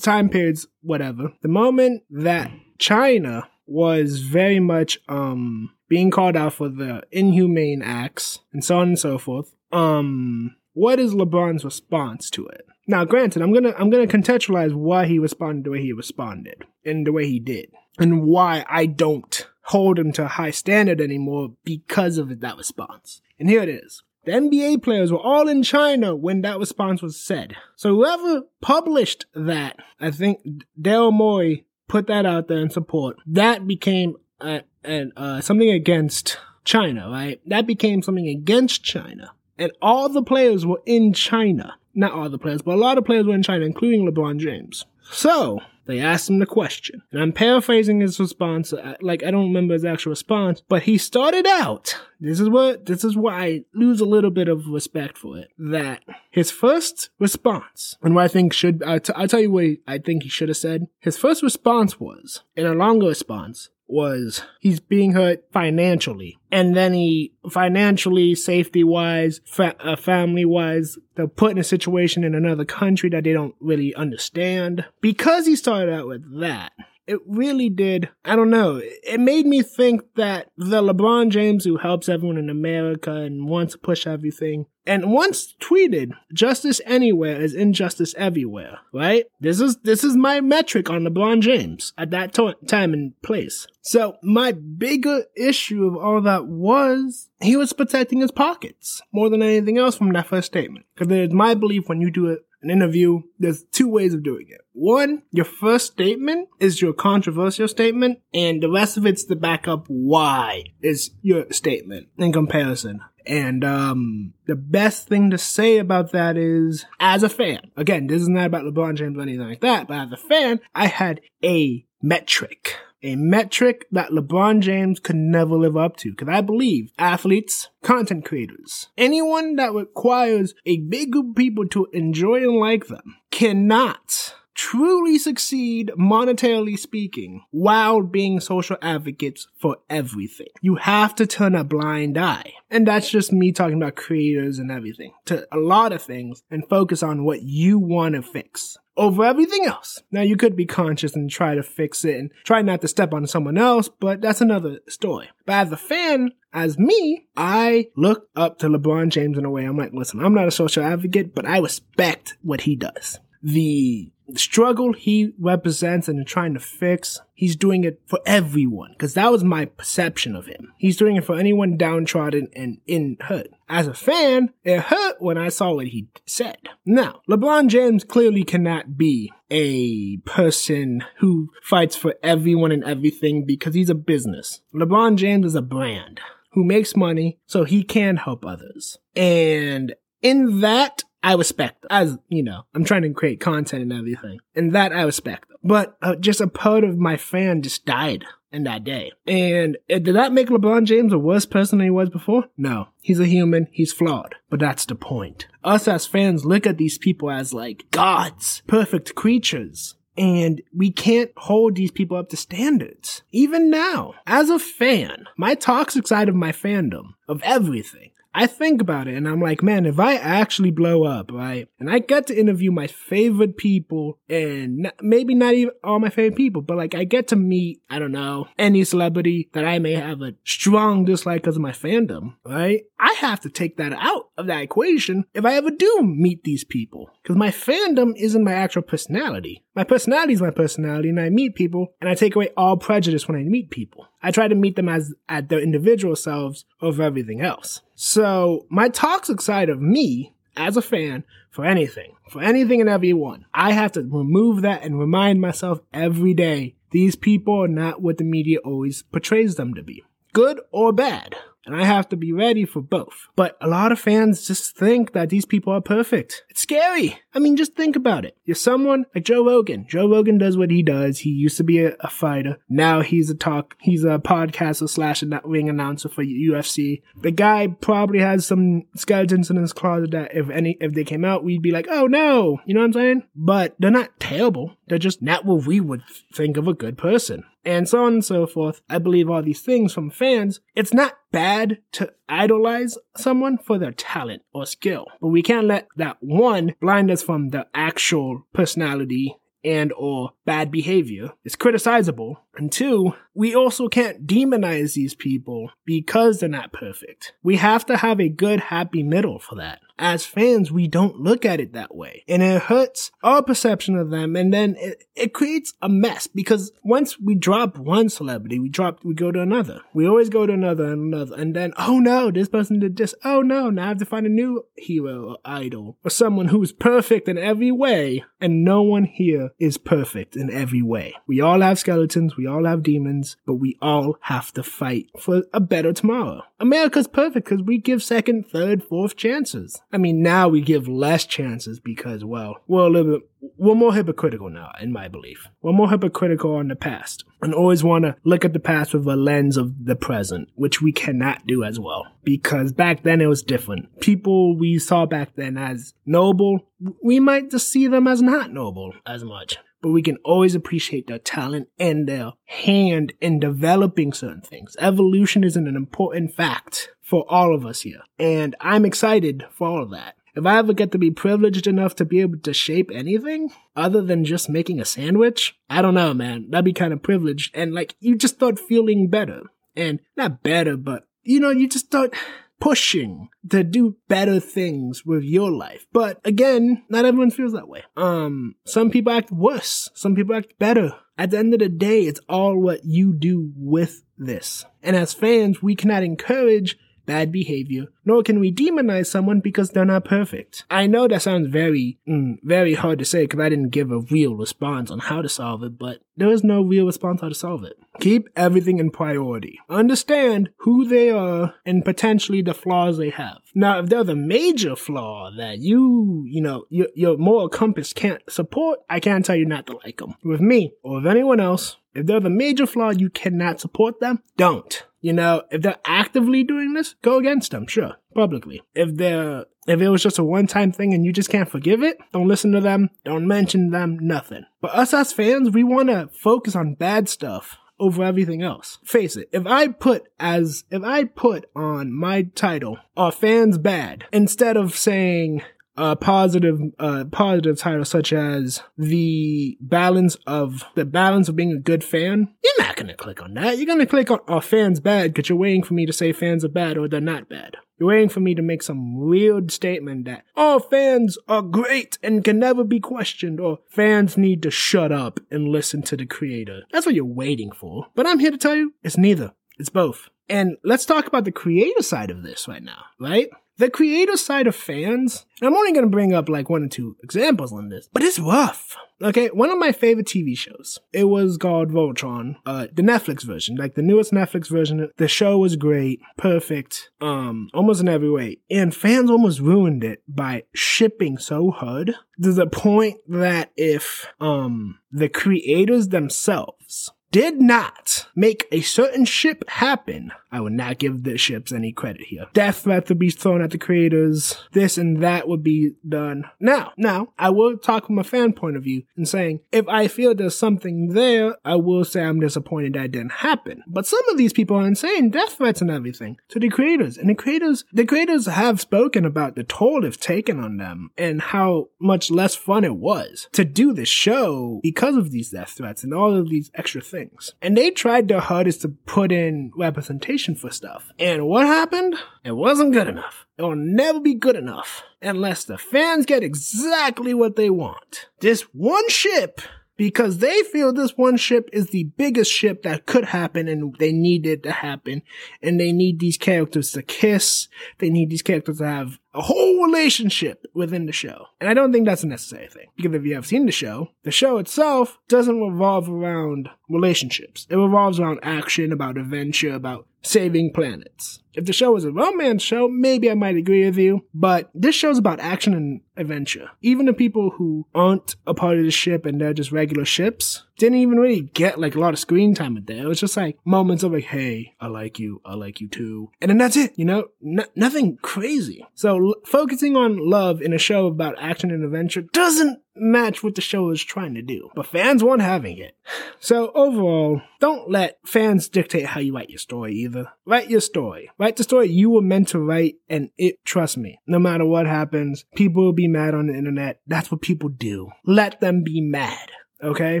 time 0.00 0.30
periods, 0.30 0.66
whatever. 0.80 1.34
The 1.42 1.48
moment 1.48 2.04
that 2.08 2.50
China 2.78 3.48
was 3.66 4.20
very 4.20 4.60
much 4.60 4.98
um 5.08 5.74
being 5.90 6.10
called 6.10 6.36
out 6.36 6.54
for 6.54 6.70
the 6.70 7.02
inhumane 7.12 7.82
acts 7.82 8.38
and 8.52 8.64
so 8.64 8.78
on 8.78 8.88
and 8.88 8.98
so 8.98 9.18
forth. 9.18 9.54
Um, 9.72 10.56
what 10.72 10.98
is 10.98 11.14
LeBron's 11.14 11.64
response 11.64 12.30
to 12.30 12.46
it? 12.46 12.66
Now, 12.86 13.04
granted, 13.04 13.42
I'm 13.42 13.52
gonna 13.52 13.74
I'm 13.78 13.90
gonna 13.90 14.06
contextualize 14.06 14.74
why 14.74 15.06
he 15.06 15.18
responded 15.18 15.64
the 15.64 15.70
way 15.70 15.80
he 15.80 15.92
responded 15.92 16.64
and 16.84 17.06
the 17.06 17.12
way 17.12 17.26
he 17.26 17.38
did, 17.38 17.70
and 17.98 18.22
why 18.24 18.64
I 18.68 18.86
don't 18.86 19.46
hold 19.64 19.98
him 19.98 20.10
to 20.12 20.24
a 20.24 20.28
high 20.28 20.50
standard 20.50 21.00
anymore 21.00 21.50
because 21.64 22.18
of 22.18 22.40
that 22.40 22.56
response. 22.56 23.22
And 23.38 23.48
here 23.48 23.62
it 23.62 23.68
is. 23.68 24.02
The 24.24 24.32
NBA 24.32 24.82
players 24.82 25.10
were 25.10 25.18
all 25.18 25.48
in 25.48 25.62
China 25.62 26.14
when 26.14 26.42
that 26.42 26.58
response 26.58 27.00
was 27.00 27.18
said. 27.18 27.56
So 27.76 27.94
whoever 27.94 28.42
published 28.60 29.26
that, 29.34 29.76
I 29.98 30.10
think 30.10 30.40
Daryl 30.80 31.12
Morey 31.12 31.64
put 31.88 32.06
that 32.08 32.26
out 32.26 32.48
there 32.48 32.58
in 32.58 32.70
support. 32.70 33.16
That 33.26 33.66
became 33.66 34.16
a, 34.40 34.62
a, 34.84 35.06
uh, 35.16 35.40
something 35.40 35.70
against 35.70 36.38
China, 36.64 37.08
right? 37.10 37.40
That 37.46 37.66
became 37.66 38.02
something 38.02 38.28
against 38.28 38.84
China. 38.84 39.32
And 39.60 39.72
all 39.80 40.08
the 40.08 40.22
players 40.22 40.66
were 40.66 40.80
in 40.86 41.12
China. 41.12 41.74
Not 41.94 42.12
all 42.12 42.30
the 42.30 42.38
players, 42.38 42.62
but 42.62 42.74
a 42.74 42.78
lot 42.78 42.98
of 42.98 43.04
players 43.04 43.26
were 43.26 43.34
in 43.34 43.42
China, 43.42 43.64
including 43.64 44.08
LeBron 44.08 44.38
James. 44.38 44.86
So, 45.12 45.60
they 45.86 45.98
asked 45.98 46.30
him 46.30 46.38
the 46.38 46.46
question. 46.46 47.02
And 47.10 47.20
I'm 47.20 47.32
paraphrasing 47.32 48.00
his 48.00 48.20
response, 48.20 48.72
uh, 48.72 48.94
like 49.00 49.24
I 49.24 49.30
don't 49.30 49.48
remember 49.48 49.74
his 49.74 49.84
actual 49.84 50.10
response, 50.10 50.62
but 50.68 50.84
he 50.84 50.96
started 50.96 51.46
out, 51.46 51.96
this 52.20 52.38
is 52.38 52.48
what, 52.48 52.86
this 52.86 53.02
is 53.02 53.16
why 53.16 53.44
I 53.44 53.64
lose 53.74 54.00
a 54.00 54.04
little 54.04 54.30
bit 54.30 54.48
of 54.48 54.68
respect 54.68 55.18
for 55.18 55.36
it, 55.36 55.50
that 55.58 56.04
his 56.30 56.50
first 56.50 57.10
response, 57.18 57.96
and 58.02 58.14
what 58.14 58.24
I 58.24 58.28
think 58.28 58.52
should, 58.52 58.82
I'll, 58.84 59.00
t- 59.00 59.12
I'll 59.16 59.28
tell 59.28 59.40
you 59.40 59.50
what 59.50 59.66
I 59.86 59.98
think 59.98 60.22
he 60.22 60.28
should 60.28 60.48
have 60.48 60.56
said. 60.56 60.86
His 61.00 61.18
first 61.18 61.42
response 61.42 61.98
was, 61.98 62.44
in 62.56 62.66
a 62.66 62.72
longer 62.72 63.08
response, 63.08 63.68
was 63.90 64.42
he's 64.60 64.80
being 64.80 65.12
hurt 65.12 65.44
financially. 65.52 66.38
And 66.50 66.76
then 66.76 66.92
he 66.92 67.32
financially, 67.50 68.34
safety 68.34 68.84
wise, 68.84 69.40
fa- 69.44 69.76
uh, 69.80 69.96
family 69.96 70.44
wise, 70.44 70.98
they're 71.14 71.28
put 71.28 71.52
in 71.52 71.58
a 71.58 71.64
situation 71.64 72.24
in 72.24 72.34
another 72.34 72.64
country 72.64 73.08
that 73.10 73.24
they 73.24 73.32
don't 73.32 73.54
really 73.60 73.94
understand. 73.94 74.84
Because 75.00 75.46
he 75.46 75.56
started 75.56 75.92
out 75.92 76.06
with 76.06 76.40
that, 76.40 76.72
it 77.10 77.20
really 77.26 77.68
did. 77.68 78.08
I 78.24 78.36
don't 78.36 78.50
know. 78.50 78.80
It 78.82 79.18
made 79.18 79.44
me 79.44 79.62
think 79.62 80.02
that 80.14 80.50
the 80.56 80.80
LeBron 80.80 81.30
James 81.30 81.64
who 81.64 81.76
helps 81.76 82.08
everyone 82.08 82.38
in 82.38 82.48
America 82.48 83.12
and 83.12 83.48
wants 83.48 83.72
to 83.72 83.78
push 83.78 84.06
everything 84.06 84.66
and 84.86 85.12
once 85.12 85.54
tweeted, 85.60 86.12
justice 86.32 86.80
anywhere 86.84 87.40
is 87.40 87.54
injustice 87.54 88.14
everywhere, 88.16 88.78
right? 88.92 89.26
This 89.38 89.60
is, 89.60 89.76
this 89.84 90.02
is 90.02 90.16
my 90.16 90.40
metric 90.40 90.88
on 90.88 91.02
LeBron 91.02 91.40
James 91.42 91.92
at 91.98 92.10
that 92.10 92.32
to- 92.34 92.56
time 92.66 92.92
and 92.92 93.12
place. 93.22 93.66
So 93.82 94.16
my 94.22 94.52
bigger 94.52 95.24
issue 95.36 95.86
of 95.86 95.96
all 95.96 96.20
that 96.22 96.46
was 96.46 97.28
he 97.40 97.56
was 97.56 97.72
protecting 97.72 98.20
his 98.20 98.30
pockets 98.30 99.00
more 99.12 99.28
than 99.28 99.42
anything 99.42 99.78
else 99.78 99.96
from 99.96 100.12
that 100.12 100.26
first 100.26 100.46
statement. 100.46 100.86
Cause 100.96 101.08
it's 101.10 101.34
my 101.34 101.54
belief 101.54 101.88
when 101.88 102.00
you 102.00 102.10
do 102.10 102.26
it 102.26 102.40
an 102.62 102.70
interview, 102.70 103.22
there's 103.38 103.64
two 103.64 103.88
ways 103.88 104.14
of 104.14 104.22
doing 104.22 104.46
it. 104.48 104.60
One, 104.72 105.22
your 105.30 105.44
first 105.44 105.92
statement 105.92 106.48
is 106.58 106.82
your 106.82 106.92
controversial 106.92 107.68
statement, 107.68 108.20
and 108.34 108.62
the 108.62 108.70
rest 108.70 108.96
of 108.96 109.06
it's 109.06 109.24
to 109.24 109.36
back 109.36 109.66
up 109.66 109.86
why 109.88 110.64
is 110.82 111.10
your 111.22 111.50
statement 111.50 112.08
in 112.18 112.32
comparison. 112.32 113.00
And 113.26 113.64
um, 113.64 114.32
the 114.46 114.56
best 114.56 115.08
thing 115.08 115.30
to 115.30 115.38
say 115.38 115.78
about 115.78 116.12
that 116.12 116.36
is, 116.36 116.86
as 116.98 117.22
a 117.22 117.28
fan, 117.28 117.70
again, 117.76 118.06
this 118.06 118.22
is 118.22 118.28
not 118.28 118.46
about 118.46 118.64
LeBron 118.64 118.96
James 118.96 119.16
or 119.16 119.22
anything 119.22 119.46
like 119.46 119.60
that, 119.60 119.88
but 119.88 119.98
as 119.98 120.12
a 120.12 120.16
fan, 120.16 120.60
I 120.74 120.86
had 120.86 121.20
a 121.44 121.84
metric 122.02 122.76
a 123.02 123.16
metric 123.16 123.86
that 123.90 124.10
LeBron 124.10 124.60
James 124.60 125.00
could 125.00 125.16
never 125.16 125.56
live 125.56 125.76
up 125.76 125.96
to. 125.98 126.10
Because 126.10 126.28
I 126.28 126.40
believe 126.40 126.92
athletes, 126.98 127.68
content 127.82 128.24
creators, 128.24 128.88
anyone 128.96 129.56
that 129.56 129.72
requires 129.72 130.54
a 130.66 130.78
big 130.78 131.12
group 131.12 131.30
of 131.30 131.36
people 131.36 131.66
to 131.68 131.88
enjoy 131.92 132.36
and 132.36 132.56
like 132.56 132.86
them 132.86 133.16
cannot 133.30 134.34
truly 134.54 135.16
succeed 135.16 135.90
monetarily 135.98 136.78
speaking 136.78 137.42
while 137.50 138.02
being 138.02 138.38
social 138.40 138.76
advocates 138.82 139.46
for 139.58 139.78
everything. 139.88 140.48
You 140.60 140.74
have 140.76 141.14
to 141.14 141.26
turn 141.26 141.54
a 141.54 141.64
blind 141.64 142.18
eye. 142.18 142.52
And 142.70 142.86
that's 142.86 143.10
just 143.10 143.32
me 143.32 143.52
talking 143.52 143.76
about 143.76 143.96
creators 143.96 144.58
and 144.58 144.70
everything 144.70 145.14
to 145.24 145.48
a 145.50 145.56
lot 145.56 145.92
of 145.92 146.02
things 146.02 146.42
and 146.50 146.68
focus 146.68 147.02
on 147.02 147.24
what 147.24 147.42
you 147.42 147.78
want 147.78 148.16
to 148.16 148.22
fix 148.22 148.76
over 149.00 149.24
everything 149.24 149.64
else. 149.64 150.02
Now 150.12 150.20
you 150.20 150.36
could 150.36 150.54
be 150.54 150.66
conscious 150.66 151.16
and 151.16 151.30
try 151.30 151.54
to 151.54 151.62
fix 151.62 152.04
it 152.04 152.16
and 152.16 152.30
try 152.44 152.60
not 152.60 152.82
to 152.82 152.88
step 152.88 153.14
on 153.14 153.26
someone 153.26 153.56
else, 153.56 153.88
but 153.88 154.20
that's 154.20 154.42
another 154.42 154.80
story. 154.88 155.28
But 155.46 155.54
as 155.54 155.72
a 155.72 155.76
fan, 155.78 156.32
as 156.52 156.78
me, 156.78 157.26
I 157.34 157.88
look 157.96 158.28
up 158.36 158.58
to 158.58 158.68
LeBron 158.68 159.08
James 159.08 159.38
in 159.38 159.46
a 159.46 159.50
way. 159.50 159.64
I'm 159.64 159.78
like, 159.78 159.94
listen, 159.94 160.22
I'm 160.22 160.34
not 160.34 160.48
a 160.48 160.52
social 160.52 160.84
advocate, 160.84 161.34
but 161.34 161.46
I 161.46 161.58
respect 161.58 162.36
what 162.42 162.60
he 162.60 162.76
does. 162.76 163.18
The 163.42 164.12
struggle 164.36 164.92
he 164.92 165.32
represents 165.38 166.08
and 166.08 166.26
trying 166.26 166.54
to 166.54 166.60
fix, 166.60 167.20
he's 167.34 167.56
doing 167.56 167.84
it 167.84 168.00
for 168.06 168.20
everyone. 168.26 168.94
Cause 168.98 169.14
that 169.14 169.30
was 169.30 169.44
my 169.44 169.64
perception 169.64 170.36
of 170.36 170.46
him. 170.46 170.72
He's 170.78 170.96
doing 170.96 171.16
it 171.16 171.24
for 171.24 171.36
anyone 171.36 171.76
downtrodden 171.76 172.48
and 172.54 172.78
in 172.86 173.16
hurt. 173.20 173.48
As 173.68 173.86
a 173.86 173.94
fan, 173.94 174.50
it 174.64 174.80
hurt 174.80 175.16
when 175.20 175.38
I 175.38 175.48
saw 175.48 175.72
what 175.72 175.88
he 175.88 176.08
said. 176.26 176.58
Now, 176.84 177.22
LeBron 177.28 177.68
James 177.68 178.04
clearly 178.04 178.44
cannot 178.44 178.96
be 178.96 179.32
a 179.50 180.18
person 180.18 181.04
who 181.18 181.50
fights 181.62 181.96
for 181.96 182.14
everyone 182.22 182.72
and 182.72 182.84
everything 182.84 183.44
because 183.44 183.74
he's 183.74 183.90
a 183.90 183.94
business. 183.94 184.60
LeBron 184.74 185.16
James 185.16 185.46
is 185.46 185.54
a 185.54 185.62
brand 185.62 186.20
who 186.52 186.64
makes 186.64 186.96
money 186.96 187.38
so 187.46 187.64
he 187.64 187.82
can 187.82 188.16
help 188.16 188.44
others. 188.44 188.98
And 189.14 189.94
in 190.22 190.60
that, 190.60 191.04
I 191.22 191.34
respect. 191.34 191.84
As, 191.90 192.18
you 192.28 192.42
know, 192.42 192.62
I'm 192.74 192.84
trying 192.84 193.02
to 193.02 193.10
create 193.10 193.40
content 193.40 193.82
and 193.82 193.92
everything. 193.92 194.40
And 194.54 194.72
that 194.72 194.92
I 194.92 195.02
respect. 195.02 195.50
But 195.62 195.96
uh, 196.00 196.16
just 196.16 196.40
a 196.40 196.46
part 196.46 196.84
of 196.84 196.96
my 196.96 197.16
fan 197.16 197.62
just 197.62 197.84
died 197.84 198.24
in 198.52 198.64
that 198.64 198.84
day. 198.84 199.12
And 199.26 199.76
uh, 199.90 199.98
did 199.98 200.14
that 200.14 200.32
make 200.32 200.48
LeBron 200.48 200.84
James 200.84 201.12
a 201.12 201.18
worse 201.18 201.46
person 201.46 201.78
than 201.78 201.86
he 201.86 201.90
was 201.90 202.08
before? 202.08 202.46
No. 202.56 202.88
He's 203.02 203.20
a 203.20 203.26
human. 203.26 203.68
He's 203.70 203.92
flawed. 203.92 204.36
But 204.48 204.60
that's 204.60 204.86
the 204.86 204.94
point. 204.94 205.46
Us 205.62 205.86
as 205.86 206.06
fans 206.06 206.44
look 206.44 206.66
at 206.66 206.78
these 206.78 206.98
people 206.98 207.30
as 207.30 207.52
like 207.52 207.90
gods, 207.90 208.62
perfect 208.66 209.14
creatures. 209.14 209.96
And 210.16 210.60
we 210.74 210.90
can't 210.90 211.30
hold 211.36 211.76
these 211.76 211.92
people 211.92 212.16
up 212.16 212.28
to 212.30 212.36
standards. 212.36 213.22
Even 213.30 213.70
now, 213.70 214.14
as 214.26 214.50
a 214.50 214.58
fan, 214.58 215.26
my 215.36 215.54
toxic 215.54 216.06
side 216.06 216.28
of 216.28 216.34
my 216.34 216.52
fandom, 216.52 217.14
of 217.28 217.40
everything, 217.42 218.10
I 218.34 218.46
think 218.46 218.80
about 218.80 219.08
it 219.08 219.16
and 219.16 219.28
I'm 219.28 219.40
like, 219.40 219.62
man, 219.62 219.86
if 219.86 219.98
I 219.98 220.14
actually 220.14 220.70
blow 220.70 221.04
up, 221.04 221.30
right, 221.32 221.68
and 221.78 221.90
I 221.90 221.98
get 221.98 222.26
to 222.28 222.38
interview 222.38 222.70
my 222.70 222.86
favorite 222.86 223.56
people 223.56 224.18
and 224.28 224.92
maybe 225.00 225.34
not 225.34 225.54
even 225.54 225.74
all 225.82 225.98
my 225.98 226.10
favorite 226.10 226.36
people, 226.36 226.62
but 226.62 226.76
like 226.76 226.94
I 226.94 227.04
get 227.04 227.28
to 227.28 227.36
meet, 227.36 227.82
I 227.90 227.98
don't 227.98 228.12
know, 228.12 228.46
any 228.58 228.84
celebrity 228.84 229.50
that 229.52 229.64
I 229.64 229.78
may 229.78 229.92
have 229.92 230.22
a 230.22 230.34
strong 230.44 231.04
dislike 231.04 231.42
because 231.42 231.56
of 231.56 231.62
my 231.62 231.72
fandom, 231.72 232.34
right? 232.44 232.82
I 232.98 233.14
have 233.14 233.40
to 233.40 233.50
take 233.50 233.76
that 233.78 233.92
out 233.94 234.30
of 234.36 234.46
that 234.46 234.62
equation 234.62 235.24
if 235.34 235.44
I 235.44 235.54
ever 235.54 235.70
do 235.70 236.02
meet 236.02 236.44
these 236.44 236.64
people. 236.64 237.10
Because 237.22 237.36
my 237.36 237.48
fandom 237.48 238.12
isn't 238.16 238.44
my 238.44 238.52
actual 238.52 238.82
personality. 238.82 239.64
My 239.74 239.84
personality 239.84 240.34
is 240.34 240.42
my 240.42 240.50
personality, 240.50 241.08
and 241.08 241.20
I 241.20 241.30
meet 241.30 241.54
people, 241.54 241.94
and 242.00 242.10
I 242.10 242.14
take 242.14 242.34
away 242.34 242.50
all 242.56 242.76
prejudice 242.76 243.28
when 243.28 243.38
I 243.38 243.44
meet 243.44 243.70
people. 243.70 244.06
I 244.22 244.30
try 244.30 244.48
to 244.48 244.54
meet 244.54 244.76
them 244.76 244.88
as 244.88 245.14
at 245.28 245.48
their 245.48 245.60
individual 245.60 246.16
selves 246.16 246.64
over 246.80 247.02
everything 247.02 247.40
else. 247.40 247.80
So 247.94 248.66
my 248.68 248.88
toxic 248.88 249.40
side 249.40 249.68
of 249.68 249.80
me 249.80 250.34
as 250.56 250.76
a 250.76 250.82
fan 250.82 251.24
for 251.50 251.64
anything, 251.64 252.14
for 252.28 252.42
anything 252.42 252.80
and 252.80 252.90
everyone, 252.90 253.46
I 253.54 253.72
have 253.72 253.92
to 253.92 254.02
remove 254.02 254.62
that 254.62 254.82
and 254.82 254.98
remind 254.98 255.40
myself 255.40 255.80
every 255.92 256.34
day 256.34 256.74
these 256.90 257.16
people 257.16 257.62
are 257.62 257.68
not 257.68 258.02
what 258.02 258.18
the 258.18 258.24
media 258.24 258.58
always 258.58 259.02
portrays 259.02 259.54
them 259.54 259.74
to 259.74 259.82
be. 259.82 260.04
Good 260.32 260.60
or 260.70 260.92
bad 260.92 261.36
and 261.66 261.76
I 261.76 261.84
have 261.84 262.08
to 262.10 262.16
be 262.16 262.32
ready 262.32 262.64
for 262.64 262.80
both. 262.80 263.28
But 263.36 263.56
a 263.60 263.68
lot 263.68 263.92
of 263.92 264.00
fans 264.00 264.46
just 264.46 264.76
think 264.76 265.12
that 265.12 265.28
these 265.28 265.44
people 265.44 265.72
are 265.72 265.80
perfect. 265.80 266.44
It's 266.48 266.62
scary. 266.62 267.18
I 267.34 267.38
mean, 267.38 267.56
just 267.56 267.74
think 267.74 267.96
about 267.96 268.24
it. 268.24 268.36
You're 268.44 268.54
someone 268.54 269.06
like 269.14 269.24
Joe 269.24 269.44
Rogan. 269.44 269.86
Joe 269.88 270.08
Rogan 270.08 270.38
does 270.38 270.56
what 270.56 270.70
he 270.70 270.82
does. 270.82 271.20
He 271.20 271.30
used 271.30 271.56
to 271.58 271.64
be 271.64 271.84
a, 271.84 271.94
a 272.00 272.08
fighter. 272.08 272.58
Now 272.68 273.02
he's 273.02 273.30
a 273.30 273.34
talk, 273.34 273.76
he's 273.80 274.04
a 274.04 274.18
podcaster 274.18 274.88
slash 274.88 275.22
a 275.22 275.40
ring 275.44 275.68
announcer 275.68 276.08
for 276.08 276.24
UFC. 276.24 277.02
The 277.20 277.30
guy 277.30 277.68
probably 277.68 278.20
has 278.20 278.46
some 278.46 278.84
skeletons 278.96 279.50
in 279.50 279.56
his 279.56 279.72
closet 279.72 280.10
that 280.12 280.34
if 280.34 280.50
any, 280.50 280.76
if 280.80 280.94
they 280.94 281.04
came 281.04 281.24
out, 281.24 281.44
we'd 281.44 281.62
be 281.62 281.70
like, 281.70 281.86
oh 281.90 282.06
no, 282.06 282.60
you 282.64 282.74
know 282.74 282.80
what 282.80 282.86
I'm 282.86 282.92
saying? 282.94 283.22
But 283.36 283.76
they're 283.78 283.90
not 283.90 284.18
terrible. 284.18 284.76
They're 284.88 284.98
just 284.98 285.22
not 285.22 285.44
what 285.44 285.66
we 285.66 285.80
would 285.80 286.02
think 286.32 286.56
of 286.56 286.66
a 286.66 286.74
good 286.74 286.98
person. 286.98 287.44
And 287.64 287.88
so 287.88 288.04
on 288.04 288.14
and 288.14 288.24
so 288.24 288.46
forth. 288.46 288.82
I 288.88 288.98
believe 288.98 289.28
all 289.28 289.42
these 289.42 289.62
things 289.62 289.92
from 289.92 290.10
fans. 290.10 290.60
It's 290.74 290.94
not 290.94 291.18
bad 291.32 291.78
to 291.92 292.12
idolize 292.28 292.98
someone 293.16 293.58
for 293.58 293.78
their 293.78 293.92
talent 293.92 294.42
or 294.52 294.66
skill, 294.66 295.06
but 295.20 295.28
we 295.28 295.42
can't 295.42 295.66
let 295.66 295.88
that 295.96 296.18
one 296.20 296.74
blind 296.80 297.10
us 297.10 297.22
from 297.22 297.50
the 297.50 297.66
actual 297.74 298.46
personality 298.52 299.36
and 299.64 299.92
or 299.96 300.30
bad 300.44 300.70
behavior 300.70 301.32
is 301.44 301.56
criticizable. 301.56 302.36
And 302.56 302.72
two, 302.72 303.14
we 303.34 303.54
also 303.54 303.88
can't 303.88 304.26
demonize 304.26 304.94
these 304.94 305.14
people 305.14 305.70
because 305.84 306.40
they're 306.40 306.48
not 306.48 306.72
perfect. 306.72 307.34
We 307.42 307.56
have 307.56 307.84
to 307.86 307.98
have 307.98 308.20
a 308.20 308.28
good 308.28 308.60
happy 308.60 309.02
middle 309.02 309.38
for 309.38 309.56
that. 309.56 309.80
As 310.00 310.24
fans, 310.24 310.72
we 310.72 310.88
don't 310.88 311.20
look 311.20 311.44
at 311.44 311.60
it 311.60 311.74
that 311.74 311.94
way. 311.94 312.24
And 312.26 312.42
it 312.42 312.62
hurts 312.62 313.10
our 313.22 313.42
perception 313.42 313.96
of 313.96 314.08
them 314.08 314.34
and 314.34 314.52
then 314.52 314.74
it, 314.78 315.04
it 315.14 315.34
creates 315.34 315.74
a 315.82 315.90
mess 315.90 316.26
because 316.26 316.72
once 316.82 317.20
we 317.20 317.34
drop 317.34 317.76
one 317.76 318.08
celebrity, 318.08 318.58
we 318.58 318.70
drop 318.70 319.04
we 319.04 319.14
go 319.14 319.30
to 319.30 319.42
another. 319.42 319.82
We 319.92 320.08
always 320.08 320.30
go 320.30 320.46
to 320.46 320.52
another 320.54 320.90
and 320.90 321.12
another 321.12 321.36
and 321.36 321.54
then 321.54 321.74
oh 321.76 321.98
no, 321.98 322.30
this 322.30 322.48
person 322.48 322.78
did 322.78 322.96
this. 322.96 323.14
Oh 323.24 323.42
no, 323.42 323.68
now 323.68 323.84
I 323.84 323.88
have 323.88 323.98
to 323.98 324.06
find 324.06 324.24
a 324.24 324.30
new 324.30 324.64
hero 324.76 325.30
or 325.30 325.38
idol 325.44 325.98
or 326.02 326.10
someone 326.10 326.48
who's 326.48 326.72
perfect 326.72 327.28
in 327.28 327.36
every 327.36 327.70
way 327.70 328.24
and 328.40 328.64
no 328.64 328.80
one 328.80 329.04
here 329.04 329.50
is 329.58 329.76
perfect 329.76 330.34
in 330.34 330.50
every 330.50 330.82
way. 330.82 331.14
We 331.26 331.42
all 331.42 331.60
have 331.60 331.78
skeletons, 331.78 332.36
we 332.38 332.46
all 332.46 332.64
have 332.64 332.82
demons, 332.82 333.36
but 333.46 333.56
we 333.56 333.76
all 333.82 334.16
have 334.22 334.52
to 334.54 334.62
fight 334.62 335.06
for 335.18 335.42
a 335.52 335.60
better 335.60 335.92
tomorrow. 335.92 336.42
America's 336.58 337.06
perfect 337.06 337.48
because 337.48 337.64
we 337.64 337.78
give 337.78 338.02
second, 338.02 338.46
third, 338.48 338.82
fourth 338.82 339.16
chances. 339.16 339.82
I 339.92 339.98
mean, 339.98 340.22
now 340.22 340.48
we 340.48 340.60
give 340.60 340.86
less 340.86 341.26
chances 341.26 341.80
because, 341.80 342.24
well, 342.24 342.56
we're 342.68 342.86
a 342.86 342.90
little 342.90 343.12
bit, 343.12 343.22
we're 343.56 343.74
more 343.74 343.94
hypocritical 343.94 344.48
now, 344.48 344.70
in 344.80 344.92
my 344.92 345.08
belief. 345.08 345.48
We're 345.62 345.72
more 345.72 345.90
hypocritical 345.90 346.54
on 346.54 346.68
the 346.68 346.76
past 346.76 347.24
and 347.42 347.52
always 347.52 347.82
want 347.82 348.04
to 348.04 348.16
look 348.24 348.44
at 348.44 348.52
the 348.52 348.60
past 348.60 348.94
with 348.94 349.06
a 349.06 349.16
lens 349.16 349.56
of 349.56 349.84
the 349.84 349.96
present, 349.96 350.48
which 350.54 350.80
we 350.80 350.92
cannot 350.92 351.46
do 351.46 351.64
as 351.64 351.80
well. 351.80 352.06
Because 352.22 352.72
back 352.72 353.02
then 353.02 353.20
it 353.20 353.26
was 353.26 353.42
different. 353.42 354.00
People 354.00 354.56
we 354.56 354.78
saw 354.78 355.06
back 355.06 355.34
then 355.34 355.56
as 355.56 355.94
noble, 356.06 356.68
we 357.02 357.18
might 357.18 357.50
just 357.50 357.70
see 357.70 357.88
them 357.88 358.06
as 358.06 358.22
not 358.22 358.52
noble 358.52 358.92
as 359.06 359.24
much 359.24 359.58
but 359.82 359.90
we 359.90 360.02
can 360.02 360.18
always 360.24 360.54
appreciate 360.54 361.06
their 361.06 361.18
talent 361.18 361.68
and 361.78 362.06
their 362.06 362.32
hand 362.44 363.12
in 363.20 363.40
developing 363.40 364.12
certain 364.12 364.42
things. 364.42 364.76
Evolution 364.78 365.42
isn't 365.44 365.68
an 365.68 365.76
important 365.76 366.34
fact 366.34 366.90
for 367.10 367.26
all 367.28 367.54
of 367.54 367.66
us 367.66 367.80
here. 367.80 368.02
And 368.20 368.54
I'm 368.60 368.84
excited 368.84 369.44
for 369.50 369.66
all 369.68 369.82
of 369.82 369.90
that. 369.90 370.14
If 370.36 370.46
I 370.46 370.58
ever 370.58 370.72
get 370.72 370.92
to 370.92 370.98
be 370.98 371.10
privileged 371.10 371.66
enough 371.66 371.96
to 371.96 372.04
be 372.04 372.20
able 372.20 372.38
to 372.38 372.54
shape 372.54 372.88
anything 372.94 373.50
other 373.74 374.00
than 374.00 374.24
just 374.24 374.48
making 374.48 374.80
a 374.80 374.84
sandwich, 374.84 375.58
I 375.68 375.82
don't 375.82 375.94
know, 375.94 376.14
man. 376.14 376.46
That'd 376.50 376.64
be 376.64 376.72
kind 376.72 376.92
of 376.92 377.02
privileged. 377.02 377.54
And 377.54 377.74
like, 377.74 377.96
you 377.98 378.16
just 378.16 378.36
start 378.36 378.60
feeling 378.60 379.08
better. 379.08 379.42
And 379.74 379.98
not 380.16 380.44
better, 380.44 380.76
but 380.76 381.08
you 381.22 381.40
know, 381.40 381.50
you 381.50 381.68
just 381.68 381.86
start 381.86 382.14
pushing 382.60 383.28
to 383.48 383.64
do 383.64 383.96
better 384.06 384.38
things 384.38 385.04
with 385.04 385.24
your 385.24 385.50
life. 385.50 385.86
But 385.92 386.20
again, 386.24 386.84
not 386.88 387.04
everyone 387.04 387.30
feels 387.32 387.52
that 387.54 387.68
way. 387.68 387.82
Um, 387.96 388.54
some 388.66 388.90
people 388.90 389.12
act 389.12 389.32
worse. 389.32 389.88
Some 389.94 390.14
people 390.14 390.36
act 390.36 390.58
better. 390.58 390.94
At 391.18 391.30
the 391.30 391.38
end 391.38 391.54
of 391.54 391.60
the 391.60 391.68
day, 391.68 392.02
it's 392.02 392.20
all 392.28 392.56
what 392.56 392.84
you 392.84 393.12
do 393.12 393.52
with 393.56 394.04
this. 394.16 394.64
And 394.82 394.94
as 394.94 395.12
fans, 395.12 395.62
we 395.62 395.74
cannot 395.74 396.02
encourage 396.02 396.78
bad 397.10 397.32
behavior, 397.32 397.88
nor 398.04 398.22
can 398.22 398.38
we 398.38 398.52
demonize 398.52 399.06
someone 399.06 399.40
because 399.40 399.70
they're 399.70 399.84
not 399.84 400.04
perfect. 400.04 400.62
I 400.70 400.86
know 400.86 401.08
that 401.08 401.22
sounds 401.22 401.48
very, 401.48 401.98
mm, 402.08 402.38
very 402.44 402.74
hard 402.74 403.00
to 403.00 403.04
say 403.04 403.24
because 403.24 403.40
I 403.40 403.48
didn't 403.48 403.70
give 403.70 403.90
a 403.90 403.98
real 403.98 404.36
response 404.36 404.92
on 404.92 405.00
how 405.00 405.20
to 405.20 405.28
solve 405.28 405.64
it, 405.64 405.76
but 405.76 406.02
there 406.16 406.30
is 406.30 406.44
no 406.44 406.62
real 406.62 406.86
response 406.86 407.20
how 407.20 407.28
to 407.28 407.34
solve 407.34 407.64
it. 407.64 407.76
Keep 407.98 408.28
everything 408.36 408.78
in 408.78 408.90
priority. 408.90 409.58
Understand 409.68 410.50
who 410.58 410.84
they 410.84 411.10
are 411.10 411.56
and 411.66 411.84
potentially 411.84 412.42
the 412.42 412.54
flaws 412.54 412.96
they 412.96 413.10
have. 413.10 413.38
Now, 413.56 413.80
if 413.80 413.86
there's 413.86 414.08
a 414.08 414.14
major 414.14 414.76
flaw 414.76 415.32
that 415.36 415.58
you, 415.58 416.24
you 416.28 416.40
know, 416.40 416.66
your, 416.68 416.86
your 416.94 417.18
moral 417.18 417.48
compass 417.48 417.92
can't 417.92 418.22
support, 418.30 418.78
I 418.88 419.00
can't 419.00 419.24
tell 419.24 419.34
you 419.34 419.46
not 419.46 419.66
to 419.66 419.80
like 419.84 419.96
them. 419.96 420.14
With 420.22 420.40
me 420.40 420.74
or 420.84 420.98
with 420.98 421.08
anyone 421.08 421.40
else, 421.40 421.76
if 421.92 422.06
there's 422.06 422.24
a 422.24 422.30
major 422.30 422.66
flaw 422.66 422.90
you 422.90 423.10
cannot 423.10 423.60
support 423.60 423.98
them, 423.98 424.22
don't. 424.36 424.84
You 425.00 425.12
know, 425.14 425.42
if 425.50 425.62
they're 425.62 425.78
actively 425.84 426.44
doing 426.44 426.74
this, 426.74 426.94
go 427.02 427.18
against 427.18 427.52
them, 427.52 427.66
sure, 427.66 427.96
publicly. 428.14 428.62
If 428.74 428.96
they're, 428.96 429.46
if 429.66 429.80
it 429.80 429.88
was 429.88 430.02
just 430.02 430.18
a 430.18 430.24
one 430.24 430.46
time 430.46 430.72
thing 430.72 430.92
and 430.92 431.04
you 431.04 431.12
just 431.12 431.30
can't 431.30 431.48
forgive 431.48 431.82
it, 431.82 431.98
don't 432.12 432.28
listen 432.28 432.52
to 432.52 432.60
them, 432.60 432.90
don't 433.04 433.26
mention 433.26 433.70
them, 433.70 433.98
nothing. 434.00 434.44
But 434.60 434.74
us 434.74 434.92
as 434.92 435.12
fans, 435.12 435.50
we 435.50 435.64
want 435.64 435.88
to 435.88 436.10
focus 436.12 436.54
on 436.54 436.74
bad 436.74 437.08
stuff 437.08 437.56
over 437.78 438.04
everything 438.04 438.42
else. 438.42 438.78
Face 438.84 439.16
it, 439.16 439.30
if 439.32 439.46
I 439.46 439.68
put 439.68 440.04
as, 440.20 440.64
if 440.70 440.82
I 440.84 441.04
put 441.04 441.46
on 441.56 441.92
my 441.92 442.24
title, 442.34 442.78
are 442.96 443.10
fans 443.10 443.56
bad, 443.56 444.04
instead 444.12 444.58
of 444.58 444.76
saying, 444.76 445.42
uh, 445.80 445.94
positive 445.94 446.60
uh, 446.78 447.04
positive 447.10 447.58
titles 447.58 447.88
such 447.88 448.12
as 448.12 448.62
the 448.76 449.56
balance 449.60 450.16
of 450.26 450.64
the 450.74 450.84
balance 450.84 451.28
of 451.28 451.36
being 451.36 451.52
a 451.52 451.58
good 451.58 451.82
fan, 451.82 452.28
you're 452.44 452.66
not 452.66 452.76
gonna 452.76 452.94
click 452.94 453.22
on 453.22 453.34
that. 453.34 453.56
You're 453.56 453.66
gonna 453.66 453.86
click 453.86 454.10
on 454.10 454.20
"Are 454.28 454.42
fans 454.42 454.78
bad?" 454.78 455.14
because 455.14 455.28
you're 455.28 455.38
waiting 455.38 455.62
for 455.62 455.74
me 455.74 455.86
to 455.86 455.92
say 455.92 456.12
fans 456.12 456.44
are 456.44 456.48
bad 456.48 456.76
or 456.76 456.86
they're 456.86 457.00
not 457.00 457.28
bad. 457.28 457.56
You're 457.78 457.88
waiting 457.88 458.10
for 458.10 458.20
me 458.20 458.34
to 458.34 458.42
make 458.42 458.62
some 458.62 458.98
weird 458.98 459.50
statement 459.50 460.04
that 460.04 460.24
all 460.36 460.60
fans 460.60 461.16
are 461.26 461.40
great 461.40 461.96
and 462.02 462.22
can 462.22 462.38
never 462.38 462.62
be 462.62 462.78
questioned, 462.78 463.40
or 463.40 463.60
fans 463.70 464.18
need 464.18 464.42
to 464.42 464.50
shut 464.50 464.92
up 464.92 465.18
and 465.30 465.48
listen 465.48 465.80
to 465.84 465.96
the 465.96 466.04
creator. 466.04 466.64
That's 466.72 466.84
what 466.84 466.94
you're 466.94 467.06
waiting 467.06 467.52
for. 467.52 467.86
But 467.94 468.06
I'm 468.06 468.18
here 468.18 468.32
to 468.32 468.36
tell 468.36 468.54
you, 468.54 468.74
it's 468.82 468.98
neither. 468.98 469.32
It's 469.58 469.70
both. 469.70 470.10
And 470.28 470.58
let's 470.62 470.84
talk 470.84 471.06
about 471.06 471.24
the 471.24 471.32
creator 471.32 471.82
side 471.82 472.10
of 472.10 472.22
this 472.22 472.46
right 472.46 472.62
now, 472.62 472.84
right? 473.00 473.30
The 473.60 473.68
creator 473.68 474.16
side 474.16 474.46
of 474.46 474.56
fans, 474.56 475.26
I'm 475.42 475.54
only 475.54 475.72
going 475.72 475.84
to 475.84 475.90
bring 475.90 476.14
up 476.14 476.30
like 476.30 476.48
one 476.48 476.62
or 476.62 476.68
two 476.68 476.96
examples 477.02 477.52
on 477.52 477.68
this, 477.68 477.90
but 477.92 478.02
it's 478.02 478.18
rough. 478.18 478.74
Okay, 479.02 479.28
one 479.28 479.50
of 479.50 479.58
my 479.58 479.70
favorite 479.70 480.06
TV 480.06 480.34
shows. 480.34 480.78
It 480.94 481.04
was 481.04 481.36
called 481.36 481.68
Voltron, 481.68 482.36
uh, 482.46 482.68
the 482.72 482.80
Netflix 482.80 483.22
version, 483.22 483.56
like 483.56 483.74
the 483.74 483.82
newest 483.82 484.12
Netflix 484.12 484.48
version. 484.48 484.88
The 484.96 485.08
show 485.08 485.36
was 485.36 485.56
great, 485.56 486.00
perfect, 486.16 486.88
um, 487.02 487.50
almost 487.52 487.82
in 487.82 487.88
every 487.90 488.10
way. 488.10 488.38
And 488.50 488.74
fans 488.74 489.10
almost 489.10 489.40
ruined 489.40 489.84
it 489.84 490.02
by 490.08 490.44
shipping 490.54 491.18
so 491.18 491.50
hard 491.50 491.94
to 492.22 492.32
the 492.32 492.46
point 492.46 492.96
that 493.08 493.52
if, 493.58 494.06
um, 494.20 494.78
the 494.90 495.10
creators 495.10 495.88
themselves 495.88 496.90
did 497.10 497.40
not 497.40 498.06
make 498.14 498.46
a 498.52 498.60
certain 498.60 499.04
ship 499.04 499.44
happen, 499.48 500.12
I 500.32 500.40
would 500.40 500.52
not 500.52 500.78
give 500.78 501.02
the 501.02 501.18
ships 501.18 501.52
any 501.52 501.72
credit 501.72 502.02
here. 502.02 502.26
Death 502.32 502.58
threats 502.58 502.88
would 502.88 502.98
be 502.98 503.10
thrown 503.10 503.42
at 503.42 503.50
the 503.50 503.58
creators. 503.58 504.36
This 504.52 504.78
and 504.78 505.02
that 505.02 505.28
would 505.28 505.42
be 505.42 505.72
done. 505.88 506.24
Now, 506.38 506.72
now, 506.76 507.12
I 507.18 507.30
will 507.30 507.56
talk 507.56 507.86
from 507.86 507.98
a 507.98 508.04
fan 508.04 508.32
point 508.32 508.56
of 508.56 508.64
view 508.64 508.84
and 508.96 509.08
saying, 509.08 509.40
if 509.52 509.66
I 509.68 509.88
feel 509.88 510.14
there's 510.14 510.36
something 510.36 510.88
there, 510.88 511.36
I 511.44 511.56
will 511.56 511.84
say 511.84 512.02
I'm 512.02 512.20
disappointed 512.20 512.74
that 512.74 512.92
didn't 512.92 513.12
happen. 513.12 513.62
But 513.66 513.86
some 513.86 514.06
of 514.08 514.16
these 514.16 514.32
people 514.32 514.56
are 514.56 514.66
insane, 514.66 515.10
death 515.10 515.34
threats 515.34 515.60
and 515.60 515.70
everything 515.70 516.18
to 516.28 516.38
the 516.38 516.48
creators. 516.48 516.96
And 516.96 517.08
the 517.08 517.14
creators, 517.14 517.64
the 517.72 517.84
creators 517.84 518.26
have 518.26 518.60
spoken 518.60 519.04
about 519.04 519.34
the 519.34 519.44
toll 519.44 519.84
it's 519.84 519.96
taken 519.96 520.38
on 520.38 520.58
them 520.58 520.90
and 520.96 521.20
how 521.20 521.68
much 521.80 522.10
less 522.10 522.34
fun 522.34 522.64
it 522.64 522.76
was 522.76 523.28
to 523.32 523.44
do 523.44 523.72
the 523.72 523.84
show 523.84 524.60
because 524.62 524.96
of 524.96 525.10
these 525.10 525.30
death 525.30 525.50
threats 525.50 525.82
and 525.82 525.94
all 525.94 526.14
of 526.14 526.28
these 526.28 526.50
extra 526.54 526.80
things. 526.80 527.34
And 527.42 527.56
they 527.56 527.70
tried 527.70 528.08
their 528.08 528.20
hardest 528.20 528.62
to 528.62 528.68
put 528.68 529.10
in 529.10 529.50
representation 529.56 530.19
for 530.34 530.50
stuff. 530.50 530.90
And 530.98 531.26
what 531.26 531.46
happened? 531.46 531.96
It 532.24 532.32
wasn't 532.32 532.72
good 532.72 532.88
enough. 532.88 533.26
It 533.38 533.42
will 533.42 533.56
never 533.56 534.00
be 534.00 534.14
good 534.14 534.36
enough 534.36 534.82
unless 535.00 535.44
the 535.44 535.58
fans 535.58 536.06
get 536.06 536.22
exactly 536.22 537.14
what 537.14 537.36
they 537.36 537.50
want. 537.50 538.08
This 538.20 538.42
one 538.52 538.88
ship 538.88 539.40
because 539.80 540.18
they 540.18 540.42
feel 540.42 540.74
this 540.74 540.98
one 540.98 541.16
ship 541.16 541.48
is 541.54 541.68
the 541.68 541.84
biggest 541.84 542.30
ship 542.30 542.64
that 542.64 542.84
could 542.84 543.06
happen 543.06 543.48
and 543.48 543.74
they 543.78 543.92
need 543.92 544.26
it 544.26 544.42
to 544.42 544.52
happen. 544.52 545.00
And 545.42 545.58
they 545.58 545.72
need 545.72 546.00
these 546.00 546.18
characters 546.18 546.72
to 546.72 546.82
kiss. 546.82 547.48
They 547.78 547.88
need 547.88 548.10
these 548.10 548.20
characters 548.20 548.58
to 548.58 548.66
have 548.66 548.98
a 549.14 549.22
whole 549.22 549.64
relationship 549.64 550.44
within 550.52 550.84
the 550.84 550.92
show. 550.92 551.24
And 551.40 551.48
I 551.48 551.54
don't 551.54 551.72
think 551.72 551.86
that's 551.86 552.02
a 552.02 552.08
necessary 552.08 552.48
thing. 552.48 552.66
Because 552.76 552.94
if 552.94 553.06
you 553.06 553.14
have 553.14 553.24
seen 553.24 553.46
the 553.46 553.52
show, 553.52 553.88
the 554.02 554.10
show 554.10 554.36
itself 554.36 554.98
doesn't 555.08 555.40
revolve 555.40 555.88
around 555.88 556.50
relationships. 556.68 557.46
It 557.48 557.56
revolves 557.56 557.98
around 557.98 558.20
action, 558.22 558.72
about 558.72 558.98
adventure, 558.98 559.54
about 559.54 559.86
saving 560.02 560.52
planets. 560.52 561.20
If 561.34 561.44
the 561.44 561.52
show 561.52 561.72
was 561.72 561.84
a 561.84 561.92
romance 561.92 562.42
show, 562.42 562.68
maybe 562.68 563.10
I 563.10 563.14
might 563.14 563.36
agree 563.36 563.64
with 563.64 563.78
you, 563.78 564.04
but 564.14 564.50
this 564.54 564.74
show's 564.74 564.98
about 564.98 565.20
action 565.20 565.54
and 565.54 565.80
adventure. 565.96 566.50
Even 566.62 566.86
the 566.86 566.92
people 566.92 567.30
who 567.30 567.66
aren't 567.74 568.16
a 568.26 568.34
part 568.34 568.58
of 568.58 568.64
the 568.64 568.70
ship 568.70 569.06
and 569.06 569.20
they're 569.20 569.34
just 569.34 569.52
regular 569.52 569.84
ships 569.84 570.44
didn't 570.58 570.78
even 570.78 570.98
really 570.98 571.22
get 571.22 571.58
like 571.58 571.74
a 571.74 571.80
lot 571.80 571.94
of 571.94 571.98
screen 571.98 572.34
time 572.34 572.54
with 572.54 572.66
that. 572.66 572.78
It 572.78 572.86
was 572.86 573.00
just 573.00 573.16
like 573.16 573.38
moments 573.44 573.82
of 573.82 573.92
like, 573.92 574.04
hey, 574.04 574.54
I 574.60 574.66
like 574.66 574.98
you, 574.98 575.20
I 575.24 575.34
like 575.34 575.60
you 575.60 575.68
too. 575.68 576.10
And 576.20 576.30
then 576.30 576.38
that's 576.38 576.56
it, 576.56 576.72
you 576.76 576.84
know? 576.84 577.06
N- 577.24 577.46
nothing 577.54 577.96
crazy. 578.02 578.66
So 578.74 578.96
l- 578.96 579.14
focusing 579.24 579.76
on 579.76 580.10
love 580.10 580.42
in 580.42 580.52
a 580.52 580.58
show 580.58 580.86
about 580.86 581.16
action 581.18 581.50
and 581.50 581.64
adventure 581.64 582.02
doesn't 582.02 582.60
match 582.76 583.22
what 583.22 583.34
the 583.34 583.40
show 583.40 583.70
is 583.70 583.82
trying 583.82 584.14
to 584.14 584.22
do. 584.22 584.50
But 584.54 584.66
fans 584.66 585.02
weren't 585.02 585.22
having 585.22 585.58
it. 585.58 585.76
So 586.18 586.50
overall, 586.54 587.22
don't 587.40 587.70
let 587.70 587.98
fans 588.04 588.48
dictate 588.48 588.86
how 588.86 589.00
you 589.00 589.14
write 589.14 589.30
your 589.30 589.38
story 589.38 589.74
either. 589.74 590.08
Write 590.24 590.50
your 590.50 590.60
story. 590.60 591.10
Write 591.20 591.36
the 591.36 591.42
story 591.42 591.68
you 591.68 591.90
were 591.90 592.00
meant 592.00 592.28
to 592.28 592.40
write 592.40 592.76
and 592.88 593.10
it, 593.18 593.44
trust 593.44 593.76
me, 593.76 594.00
no 594.06 594.18
matter 594.18 594.46
what 594.46 594.66
happens, 594.66 595.26
people 595.34 595.62
will 595.62 595.74
be 595.74 595.86
mad 595.86 596.14
on 596.14 596.28
the 596.28 596.34
internet. 596.34 596.80
That's 596.86 597.10
what 597.10 597.20
people 597.20 597.50
do. 597.50 597.90
Let 598.06 598.40
them 598.40 598.64
be 598.64 598.80
mad. 598.80 599.30
Okay? 599.62 600.00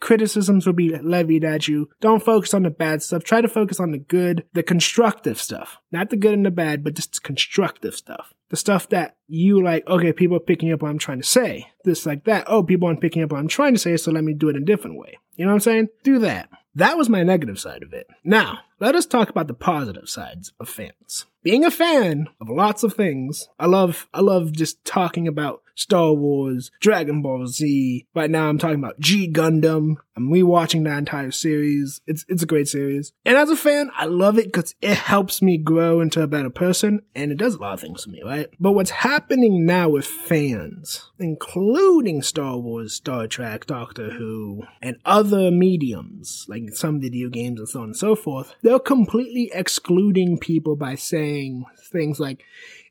Criticisms 0.00 0.66
will 0.66 0.72
be 0.72 0.98
levied 0.98 1.44
at 1.44 1.68
you. 1.68 1.88
Don't 2.00 2.24
focus 2.24 2.52
on 2.52 2.64
the 2.64 2.70
bad 2.70 3.04
stuff. 3.04 3.22
Try 3.22 3.40
to 3.40 3.46
focus 3.46 3.78
on 3.78 3.92
the 3.92 3.98
good, 3.98 4.44
the 4.54 4.64
constructive 4.64 5.40
stuff. 5.40 5.78
Not 5.92 6.10
the 6.10 6.16
good 6.16 6.34
and 6.34 6.44
the 6.44 6.50
bad, 6.50 6.82
but 6.82 6.94
just 6.94 7.22
constructive 7.22 7.94
stuff. 7.94 8.34
The 8.50 8.56
stuff 8.56 8.88
that 8.88 9.16
you 9.28 9.62
like, 9.62 9.86
okay, 9.86 10.12
people 10.12 10.38
are 10.38 10.40
picking 10.40 10.72
up 10.72 10.82
what 10.82 10.90
I'm 10.90 10.98
trying 10.98 11.20
to 11.20 11.26
say. 11.26 11.68
This 11.84 12.06
like 12.06 12.24
that. 12.24 12.44
Oh, 12.48 12.64
people 12.64 12.88
aren't 12.88 13.00
picking 13.00 13.22
up 13.22 13.30
what 13.30 13.38
I'm 13.38 13.46
trying 13.46 13.74
to 13.74 13.78
say, 13.78 13.96
so 13.96 14.10
let 14.10 14.24
me 14.24 14.34
do 14.34 14.48
it 14.48 14.56
in 14.56 14.62
a 14.62 14.66
different 14.66 14.98
way. 14.98 15.16
You 15.36 15.44
know 15.44 15.52
what 15.52 15.56
I'm 15.56 15.60
saying? 15.60 15.88
Do 16.02 16.18
that. 16.20 16.48
That 16.78 16.96
was 16.96 17.08
my 17.08 17.24
negative 17.24 17.58
side 17.58 17.82
of 17.82 17.92
it. 17.92 18.06
Now, 18.22 18.60
let 18.78 18.94
us 18.94 19.04
talk 19.04 19.28
about 19.28 19.48
the 19.48 19.54
positive 19.54 20.08
sides 20.08 20.52
of 20.60 20.68
fans. 20.68 21.26
Being 21.42 21.64
a 21.64 21.72
fan 21.72 22.28
of 22.40 22.48
lots 22.48 22.84
of 22.84 22.94
things, 22.94 23.48
I 23.58 23.66
love 23.66 24.06
I 24.14 24.20
love 24.20 24.52
just 24.52 24.84
talking 24.84 25.26
about 25.26 25.60
Star 25.78 26.12
Wars, 26.12 26.70
Dragon 26.80 27.22
Ball 27.22 27.46
Z. 27.46 28.06
Right 28.14 28.30
now 28.30 28.48
I'm 28.48 28.58
talking 28.58 28.80
about 28.80 28.98
G 28.98 29.30
Gundam. 29.30 29.94
I'm 30.16 30.28
rewatching 30.28 30.82
that 30.84 30.98
entire 30.98 31.30
series. 31.30 32.00
It's 32.06 32.24
it's 32.28 32.42
a 32.42 32.46
great 32.46 32.66
series. 32.66 33.12
And 33.24 33.36
as 33.36 33.50
a 33.50 33.56
fan, 33.56 33.90
I 33.96 34.06
love 34.06 34.36
it 34.38 34.46
because 34.46 34.74
it 34.82 34.96
helps 34.96 35.40
me 35.40 35.56
grow 35.56 36.00
into 36.00 36.20
a 36.20 36.26
better 36.26 36.50
person 36.50 37.02
and 37.14 37.30
it 37.30 37.38
does 37.38 37.54
a 37.54 37.58
lot 37.58 37.74
of 37.74 37.80
things 37.80 38.02
for 38.02 38.10
me, 38.10 38.22
right? 38.24 38.48
But 38.58 38.72
what's 38.72 38.90
happening 38.90 39.64
now 39.64 39.88
with 39.88 40.04
fans, 40.04 41.08
including 41.20 42.22
Star 42.22 42.58
Wars, 42.58 42.94
Star 42.94 43.28
Trek, 43.28 43.66
Doctor 43.66 44.10
Who, 44.10 44.64
and 44.82 44.96
other 45.04 45.52
mediums, 45.52 46.44
like 46.48 46.70
some 46.74 47.00
video 47.00 47.28
games 47.28 47.60
and 47.60 47.68
so 47.68 47.80
on 47.80 47.84
and 47.86 47.96
so 47.96 48.16
forth, 48.16 48.56
they're 48.62 48.80
completely 48.80 49.52
excluding 49.54 50.38
people 50.38 50.74
by 50.74 50.96
saying 50.96 51.64
things 51.92 52.18
like, 52.18 52.42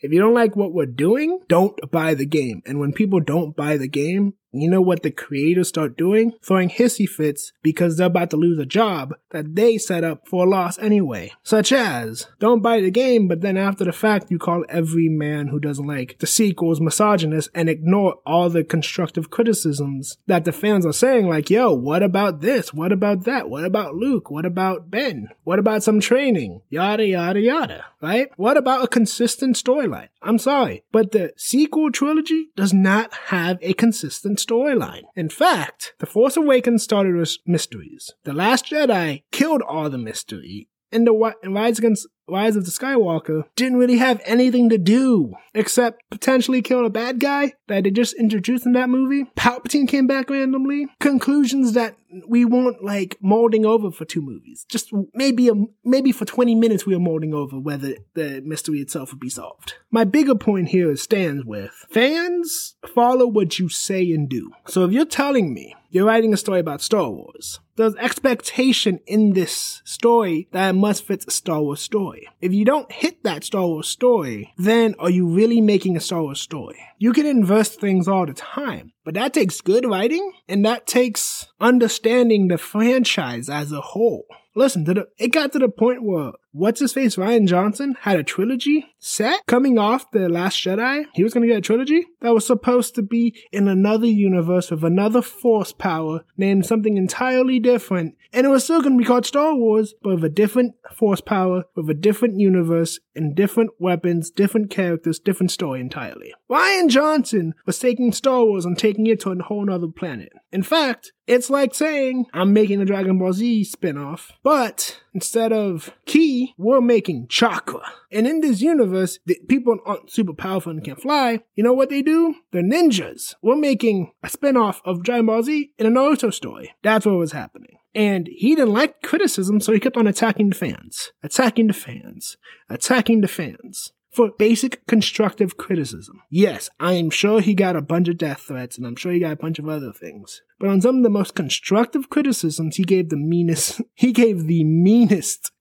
if 0.01 0.11
you 0.11 0.19
don't 0.19 0.33
like 0.33 0.55
what 0.55 0.73
we're 0.73 0.85
doing, 0.85 1.39
don't 1.47 1.77
buy 1.91 2.13
the 2.13 2.25
game. 2.25 2.61
And 2.65 2.79
when 2.79 2.93
people 2.93 3.19
don't 3.19 3.55
buy 3.55 3.77
the 3.77 3.87
game, 3.87 4.33
you 4.61 4.69
know 4.69 4.81
what 4.81 5.03
the 5.03 5.11
creators 5.11 5.69
start 5.69 5.97
doing? 5.97 6.33
Throwing 6.41 6.69
hissy 6.69 7.07
fits 7.07 7.51
because 7.61 7.97
they're 7.97 8.07
about 8.07 8.29
to 8.31 8.37
lose 8.37 8.59
a 8.59 8.65
job 8.65 9.13
that 9.31 9.55
they 9.55 9.77
set 9.77 10.03
up 10.03 10.27
for 10.27 10.45
a 10.45 10.49
loss 10.49 10.77
anyway. 10.79 11.31
Such 11.43 11.71
as, 11.71 12.27
don't 12.39 12.61
buy 12.61 12.81
the 12.81 12.91
game, 12.91 13.27
but 13.27 13.41
then 13.41 13.57
after 13.57 13.83
the 13.83 13.91
fact, 13.91 14.31
you 14.31 14.39
call 14.39 14.65
every 14.69 15.09
man 15.09 15.47
who 15.47 15.59
doesn't 15.59 15.87
like 15.87 16.17
the 16.19 16.27
sequels 16.27 16.81
misogynist 16.81 17.49
and 17.53 17.69
ignore 17.69 18.19
all 18.25 18.49
the 18.49 18.63
constructive 18.63 19.29
criticisms 19.29 20.17
that 20.27 20.45
the 20.45 20.51
fans 20.51 20.85
are 20.85 20.93
saying, 20.93 21.27
like, 21.27 21.49
yo, 21.49 21.73
what 21.73 22.03
about 22.03 22.41
this? 22.41 22.73
What 22.73 22.91
about 22.91 23.25
that? 23.25 23.49
What 23.49 23.65
about 23.65 23.95
Luke? 23.95 24.31
What 24.31 24.45
about 24.45 24.89
Ben? 24.89 25.29
What 25.43 25.59
about 25.59 25.83
some 25.83 25.99
training? 25.99 26.61
Yada, 26.69 27.05
yada, 27.05 27.39
yada, 27.39 27.85
right? 28.01 28.29
What 28.37 28.57
about 28.57 28.83
a 28.83 28.87
consistent 28.87 29.55
storyline? 29.55 30.09
I'm 30.21 30.39
sorry, 30.39 30.83
but 30.91 31.11
the 31.11 31.33
sequel 31.37 31.91
trilogy 31.91 32.49
does 32.55 32.73
not 32.73 33.13
have 33.13 33.59
a 33.61 33.73
consistent 33.73 34.39
storyline. 34.47 35.03
In 35.15 35.29
fact, 35.29 35.93
The 35.99 36.05
Force 36.05 36.37
Awakens 36.37 36.83
started 36.83 37.15
with 37.15 37.37
mysteries. 37.45 38.11
The 38.23 38.33
Last 38.33 38.67
Jedi 38.67 39.23
killed 39.31 39.61
all 39.61 39.89
the 39.89 39.97
mystery, 39.97 40.69
and 40.91 41.07
the 41.07 41.35
Rise 41.45 41.79
Against 41.79 42.07
Rise 42.29 42.57
of 42.57 42.65
the 42.65 42.71
Skywalker 42.71 43.43
didn't 43.55 43.77
really 43.77 43.97
have 43.97 44.21
anything 44.25 44.69
to 44.69 44.77
do 44.77 45.33
except 45.53 46.01
potentially 46.11 46.61
kill 46.61 46.85
a 46.85 46.89
bad 46.89 47.19
guy 47.19 47.53
that 47.67 47.85
they 47.85 47.91
just 47.91 48.15
introduced 48.15 48.65
in 48.65 48.73
that 48.73 48.89
movie. 48.89 49.25
Palpatine 49.37 49.87
came 49.87 50.07
back 50.07 50.29
randomly. 50.29 50.87
Conclusions 50.99 51.73
that 51.73 51.95
we 52.27 52.43
weren't 52.43 52.83
like 52.83 53.17
molding 53.21 53.65
over 53.65 53.91
for 53.91 54.03
two 54.03 54.21
movies. 54.21 54.65
Just 54.69 54.91
maybe 55.13 55.47
a, 55.47 55.53
maybe 55.85 56.11
for 56.11 56.25
20 56.25 56.53
minutes 56.55 56.85
we 56.85 56.95
were 56.95 57.01
molding 57.01 57.33
over 57.33 57.59
whether 57.59 57.95
the 58.13 58.41
mystery 58.45 58.79
itself 58.79 59.11
would 59.11 59.21
be 59.21 59.29
solved. 59.29 59.75
My 59.89 60.03
bigger 60.03 60.35
point 60.35 60.69
here 60.69 60.95
stands 60.97 61.45
with 61.45 61.85
fans 61.89 62.75
follow 62.93 63.27
what 63.27 63.57
you 63.57 63.69
say 63.69 64.11
and 64.11 64.27
do. 64.27 64.51
So 64.67 64.83
if 64.83 64.91
you're 64.91 65.05
telling 65.05 65.53
me 65.53 65.75
you're 65.89 66.05
writing 66.05 66.33
a 66.33 66.37
story 66.37 66.59
about 66.59 66.81
Star 66.81 67.09
Wars, 67.09 67.61
there's 67.77 67.95
expectation 67.95 68.99
in 69.05 69.33
this 69.33 69.81
story 69.85 70.49
that 70.51 70.69
it 70.69 70.73
must 70.73 71.05
fit 71.05 71.25
a 71.27 71.31
Star 71.31 71.61
Wars 71.61 71.79
story. 71.79 72.27
If 72.41 72.51
you 72.51 72.65
don't 72.65 72.91
hit 72.91 73.23
that 73.23 73.43
Star 73.43 73.65
Wars 73.65 73.87
story, 73.87 74.53
then 74.57 74.95
are 74.99 75.09
you 75.09 75.27
really 75.27 75.61
making 75.61 75.95
a 75.95 76.01
Star 76.01 76.23
Wars 76.23 76.41
story? 76.41 76.79
You 76.97 77.13
can 77.13 77.25
invest 77.25 77.79
things 77.79 78.07
all 78.07 78.25
the 78.25 78.33
time, 78.33 78.93
but 79.05 79.13
that 79.13 79.33
takes 79.33 79.61
good 79.61 79.85
writing 79.85 80.33
and 80.49 80.65
that 80.65 80.87
takes 80.87 81.47
understanding 81.61 82.47
the 82.47 82.57
franchise 82.57 83.47
as 83.47 83.71
a 83.71 83.81
whole. 83.81 84.25
Listen, 84.55 84.85
to 84.85 84.93
the, 84.95 85.07
it 85.19 85.27
got 85.27 85.51
to 85.51 85.59
the 85.59 85.69
point 85.69 86.01
where 86.01 86.31
what's 86.51 86.79
his 86.79 86.93
face 86.93 87.15
Rian 87.15 87.47
Johnson 87.47 87.95
had 88.01 88.17
a 88.17 88.23
trilogy 88.23 88.85
set 88.99 89.45
coming 89.45 89.77
off 89.77 90.09
the 90.11 90.27
Last 90.29 90.63
Jedi. 90.63 91.05
He 91.13 91.23
was 91.23 91.33
gonna 91.33 91.47
get 91.47 91.57
a 91.57 91.61
trilogy 91.61 92.05
that 92.21 92.33
was 92.33 92.45
supposed 92.45 92.95
to 92.95 93.01
be 93.01 93.35
in 93.51 93.67
another 93.67 94.07
universe 94.07 94.71
with 94.71 94.83
another 94.83 95.21
force 95.21 95.71
power 95.71 96.25
named 96.37 96.65
something 96.65 96.97
entirely 96.97 97.59
different, 97.59 98.15
and 98.33 98.45
it 98.45 98.49
was 98.49 98.63
still 98.63 98.81
gonna 98.81 98.97
be 98.97 99.03
called 99.03 99.25
Star 99.25 99.55
Wars, 99.55 99.93
but 100.01 100.15
with 100.15 100.23
a 100.23 100.29
different 100.29 100.75
force 100.95 101.21
power, 101.21 101.63
with 101.75 101.89
a 101.89 101.93
different 101.93 102.39
universe, 102.39 102.99
and 103.15 103.35
different 103.35 103.71
weapons, 103.79 104.29
different 104.29 104.69
characters, 104.69 105.19
different 105.19 105.51
story 105.51 105.79
entirely. 105.79 106.33
Rian 106.49 106.87
Johnson 106.87 107.53
was 107.65 107.79
taking 107.79 108.11
Star 108.11 108.45
Wars 108.45 108.65
and 108.65 108.77
taking 108.77 109.07
it 109.07 109.19
to 109.21 109.31
a 109.31 109.43
whole 109.43 109.65
nother 109.65 109.87
planet. 109.87 110.29
In 110.51 110.63
fact, 110.63 111.11
it's 111.25 111.49
like 111.49 111.75
saying, 111.75 112.25
I'm 112.33 112.53
making 112.53 112.79
a 112.81 112.85
Dragon 112.85 113.17
Ball 113.17 113.33
Z 113.33 113.65
spin-off, 113.65 114.31
but 114.43 115.01
instead 115.13 115.51
of 115.51 115.91
ki, 116.37 116.53
we're 116.57 116.81
making 116.81 117.27
chakra. 117.29 117.81
And 118.11 118.27
in 118.27 118.41
this 118.41 118.61
universe, 118.61 119.19
the 119.25 119.37
people 119.47 119.77
aren't 119.85 120.11
super 120.11 120.33
powerful 120.33 120.71
and 120.71 120.83
can 120.83 120.95
fly. 120.95 121.41
You 121.55 121.63
know 121.63 121.73
what 121.73 121.89
they 121.89 122.01
do? 122.01 122.35
They're 122.51 122.63
ninjas. 122.63 123.35
We're 123.41 123.55
making 123.55 124.11
a 124.23 124.29
spin-off 124.29 124.81
of 124.85 125.03
Dragon 125.03 125.25
Ball 125.25 125.43
Z 125.43 125.71
in 125.77 125.85
a 125.85 125.89
Naruto 125.89 126.33
story. 126.33 126.75
That's 126.83 127.05
what 127.05 127.15
was 127.15 127.31
happening. 127.31 127.77
And 127.95 128.29
he 128.31 128.55
didn't 128.55 128.73
like 128.73 129.01
criticism, 129.01 129.59
so 129.59 129.73
he 129.73 129.79
kept 129.79 129.97
on 129.97 130.05
attacking 130.05 130.49
the 130.49 130.55
fans, 130.55 131.11
attacking 131.23 131.67
the 131.67 131.73
fans, 131.73 132.37
attacking 132.69 133.21
the 133.21 133.27
fans 133.27 133.91
for 134.17 134.31
basic 134.31 134.83
constructive 134.87 135.57
criticism. 135.57 136.23
Yes, 136.31 136.71
I 136.79 136.93
am 136.93 137.11
sure 137.11 137.39
he 137.39 137.53
got 137.53 137.75
a 137.75 137.83
bunch 137.83 138.07
of 138.07 138.17
death 138.17 138.41
threats 138.41 138.75
and 138.75 138.87
I'm 138.87 138.95
sure 138.95 139.11
he 139.11 139.19
got 139.19 139.33
a 139.33 139.35
bunch 139.35 139.59
of 139.59 139.69
other 139.69 139.93
things. 139.93 140.41
But 140.59 140.69
on 140.69 140.81
some 140.81 140.97
of 140.97 141.03
the 141.03 141.09
most 141.11 141.35
constructive 141.35 142.09
criticisms, 142.09 142.77
he 142.77 142.83
gave 142.83 143.09
the 143.09 143.15
meanest, 143.15 143.79
he 143.93 144.11
gave 144.11 144.47
the 144.47 144.63
meanest 144.63 145.51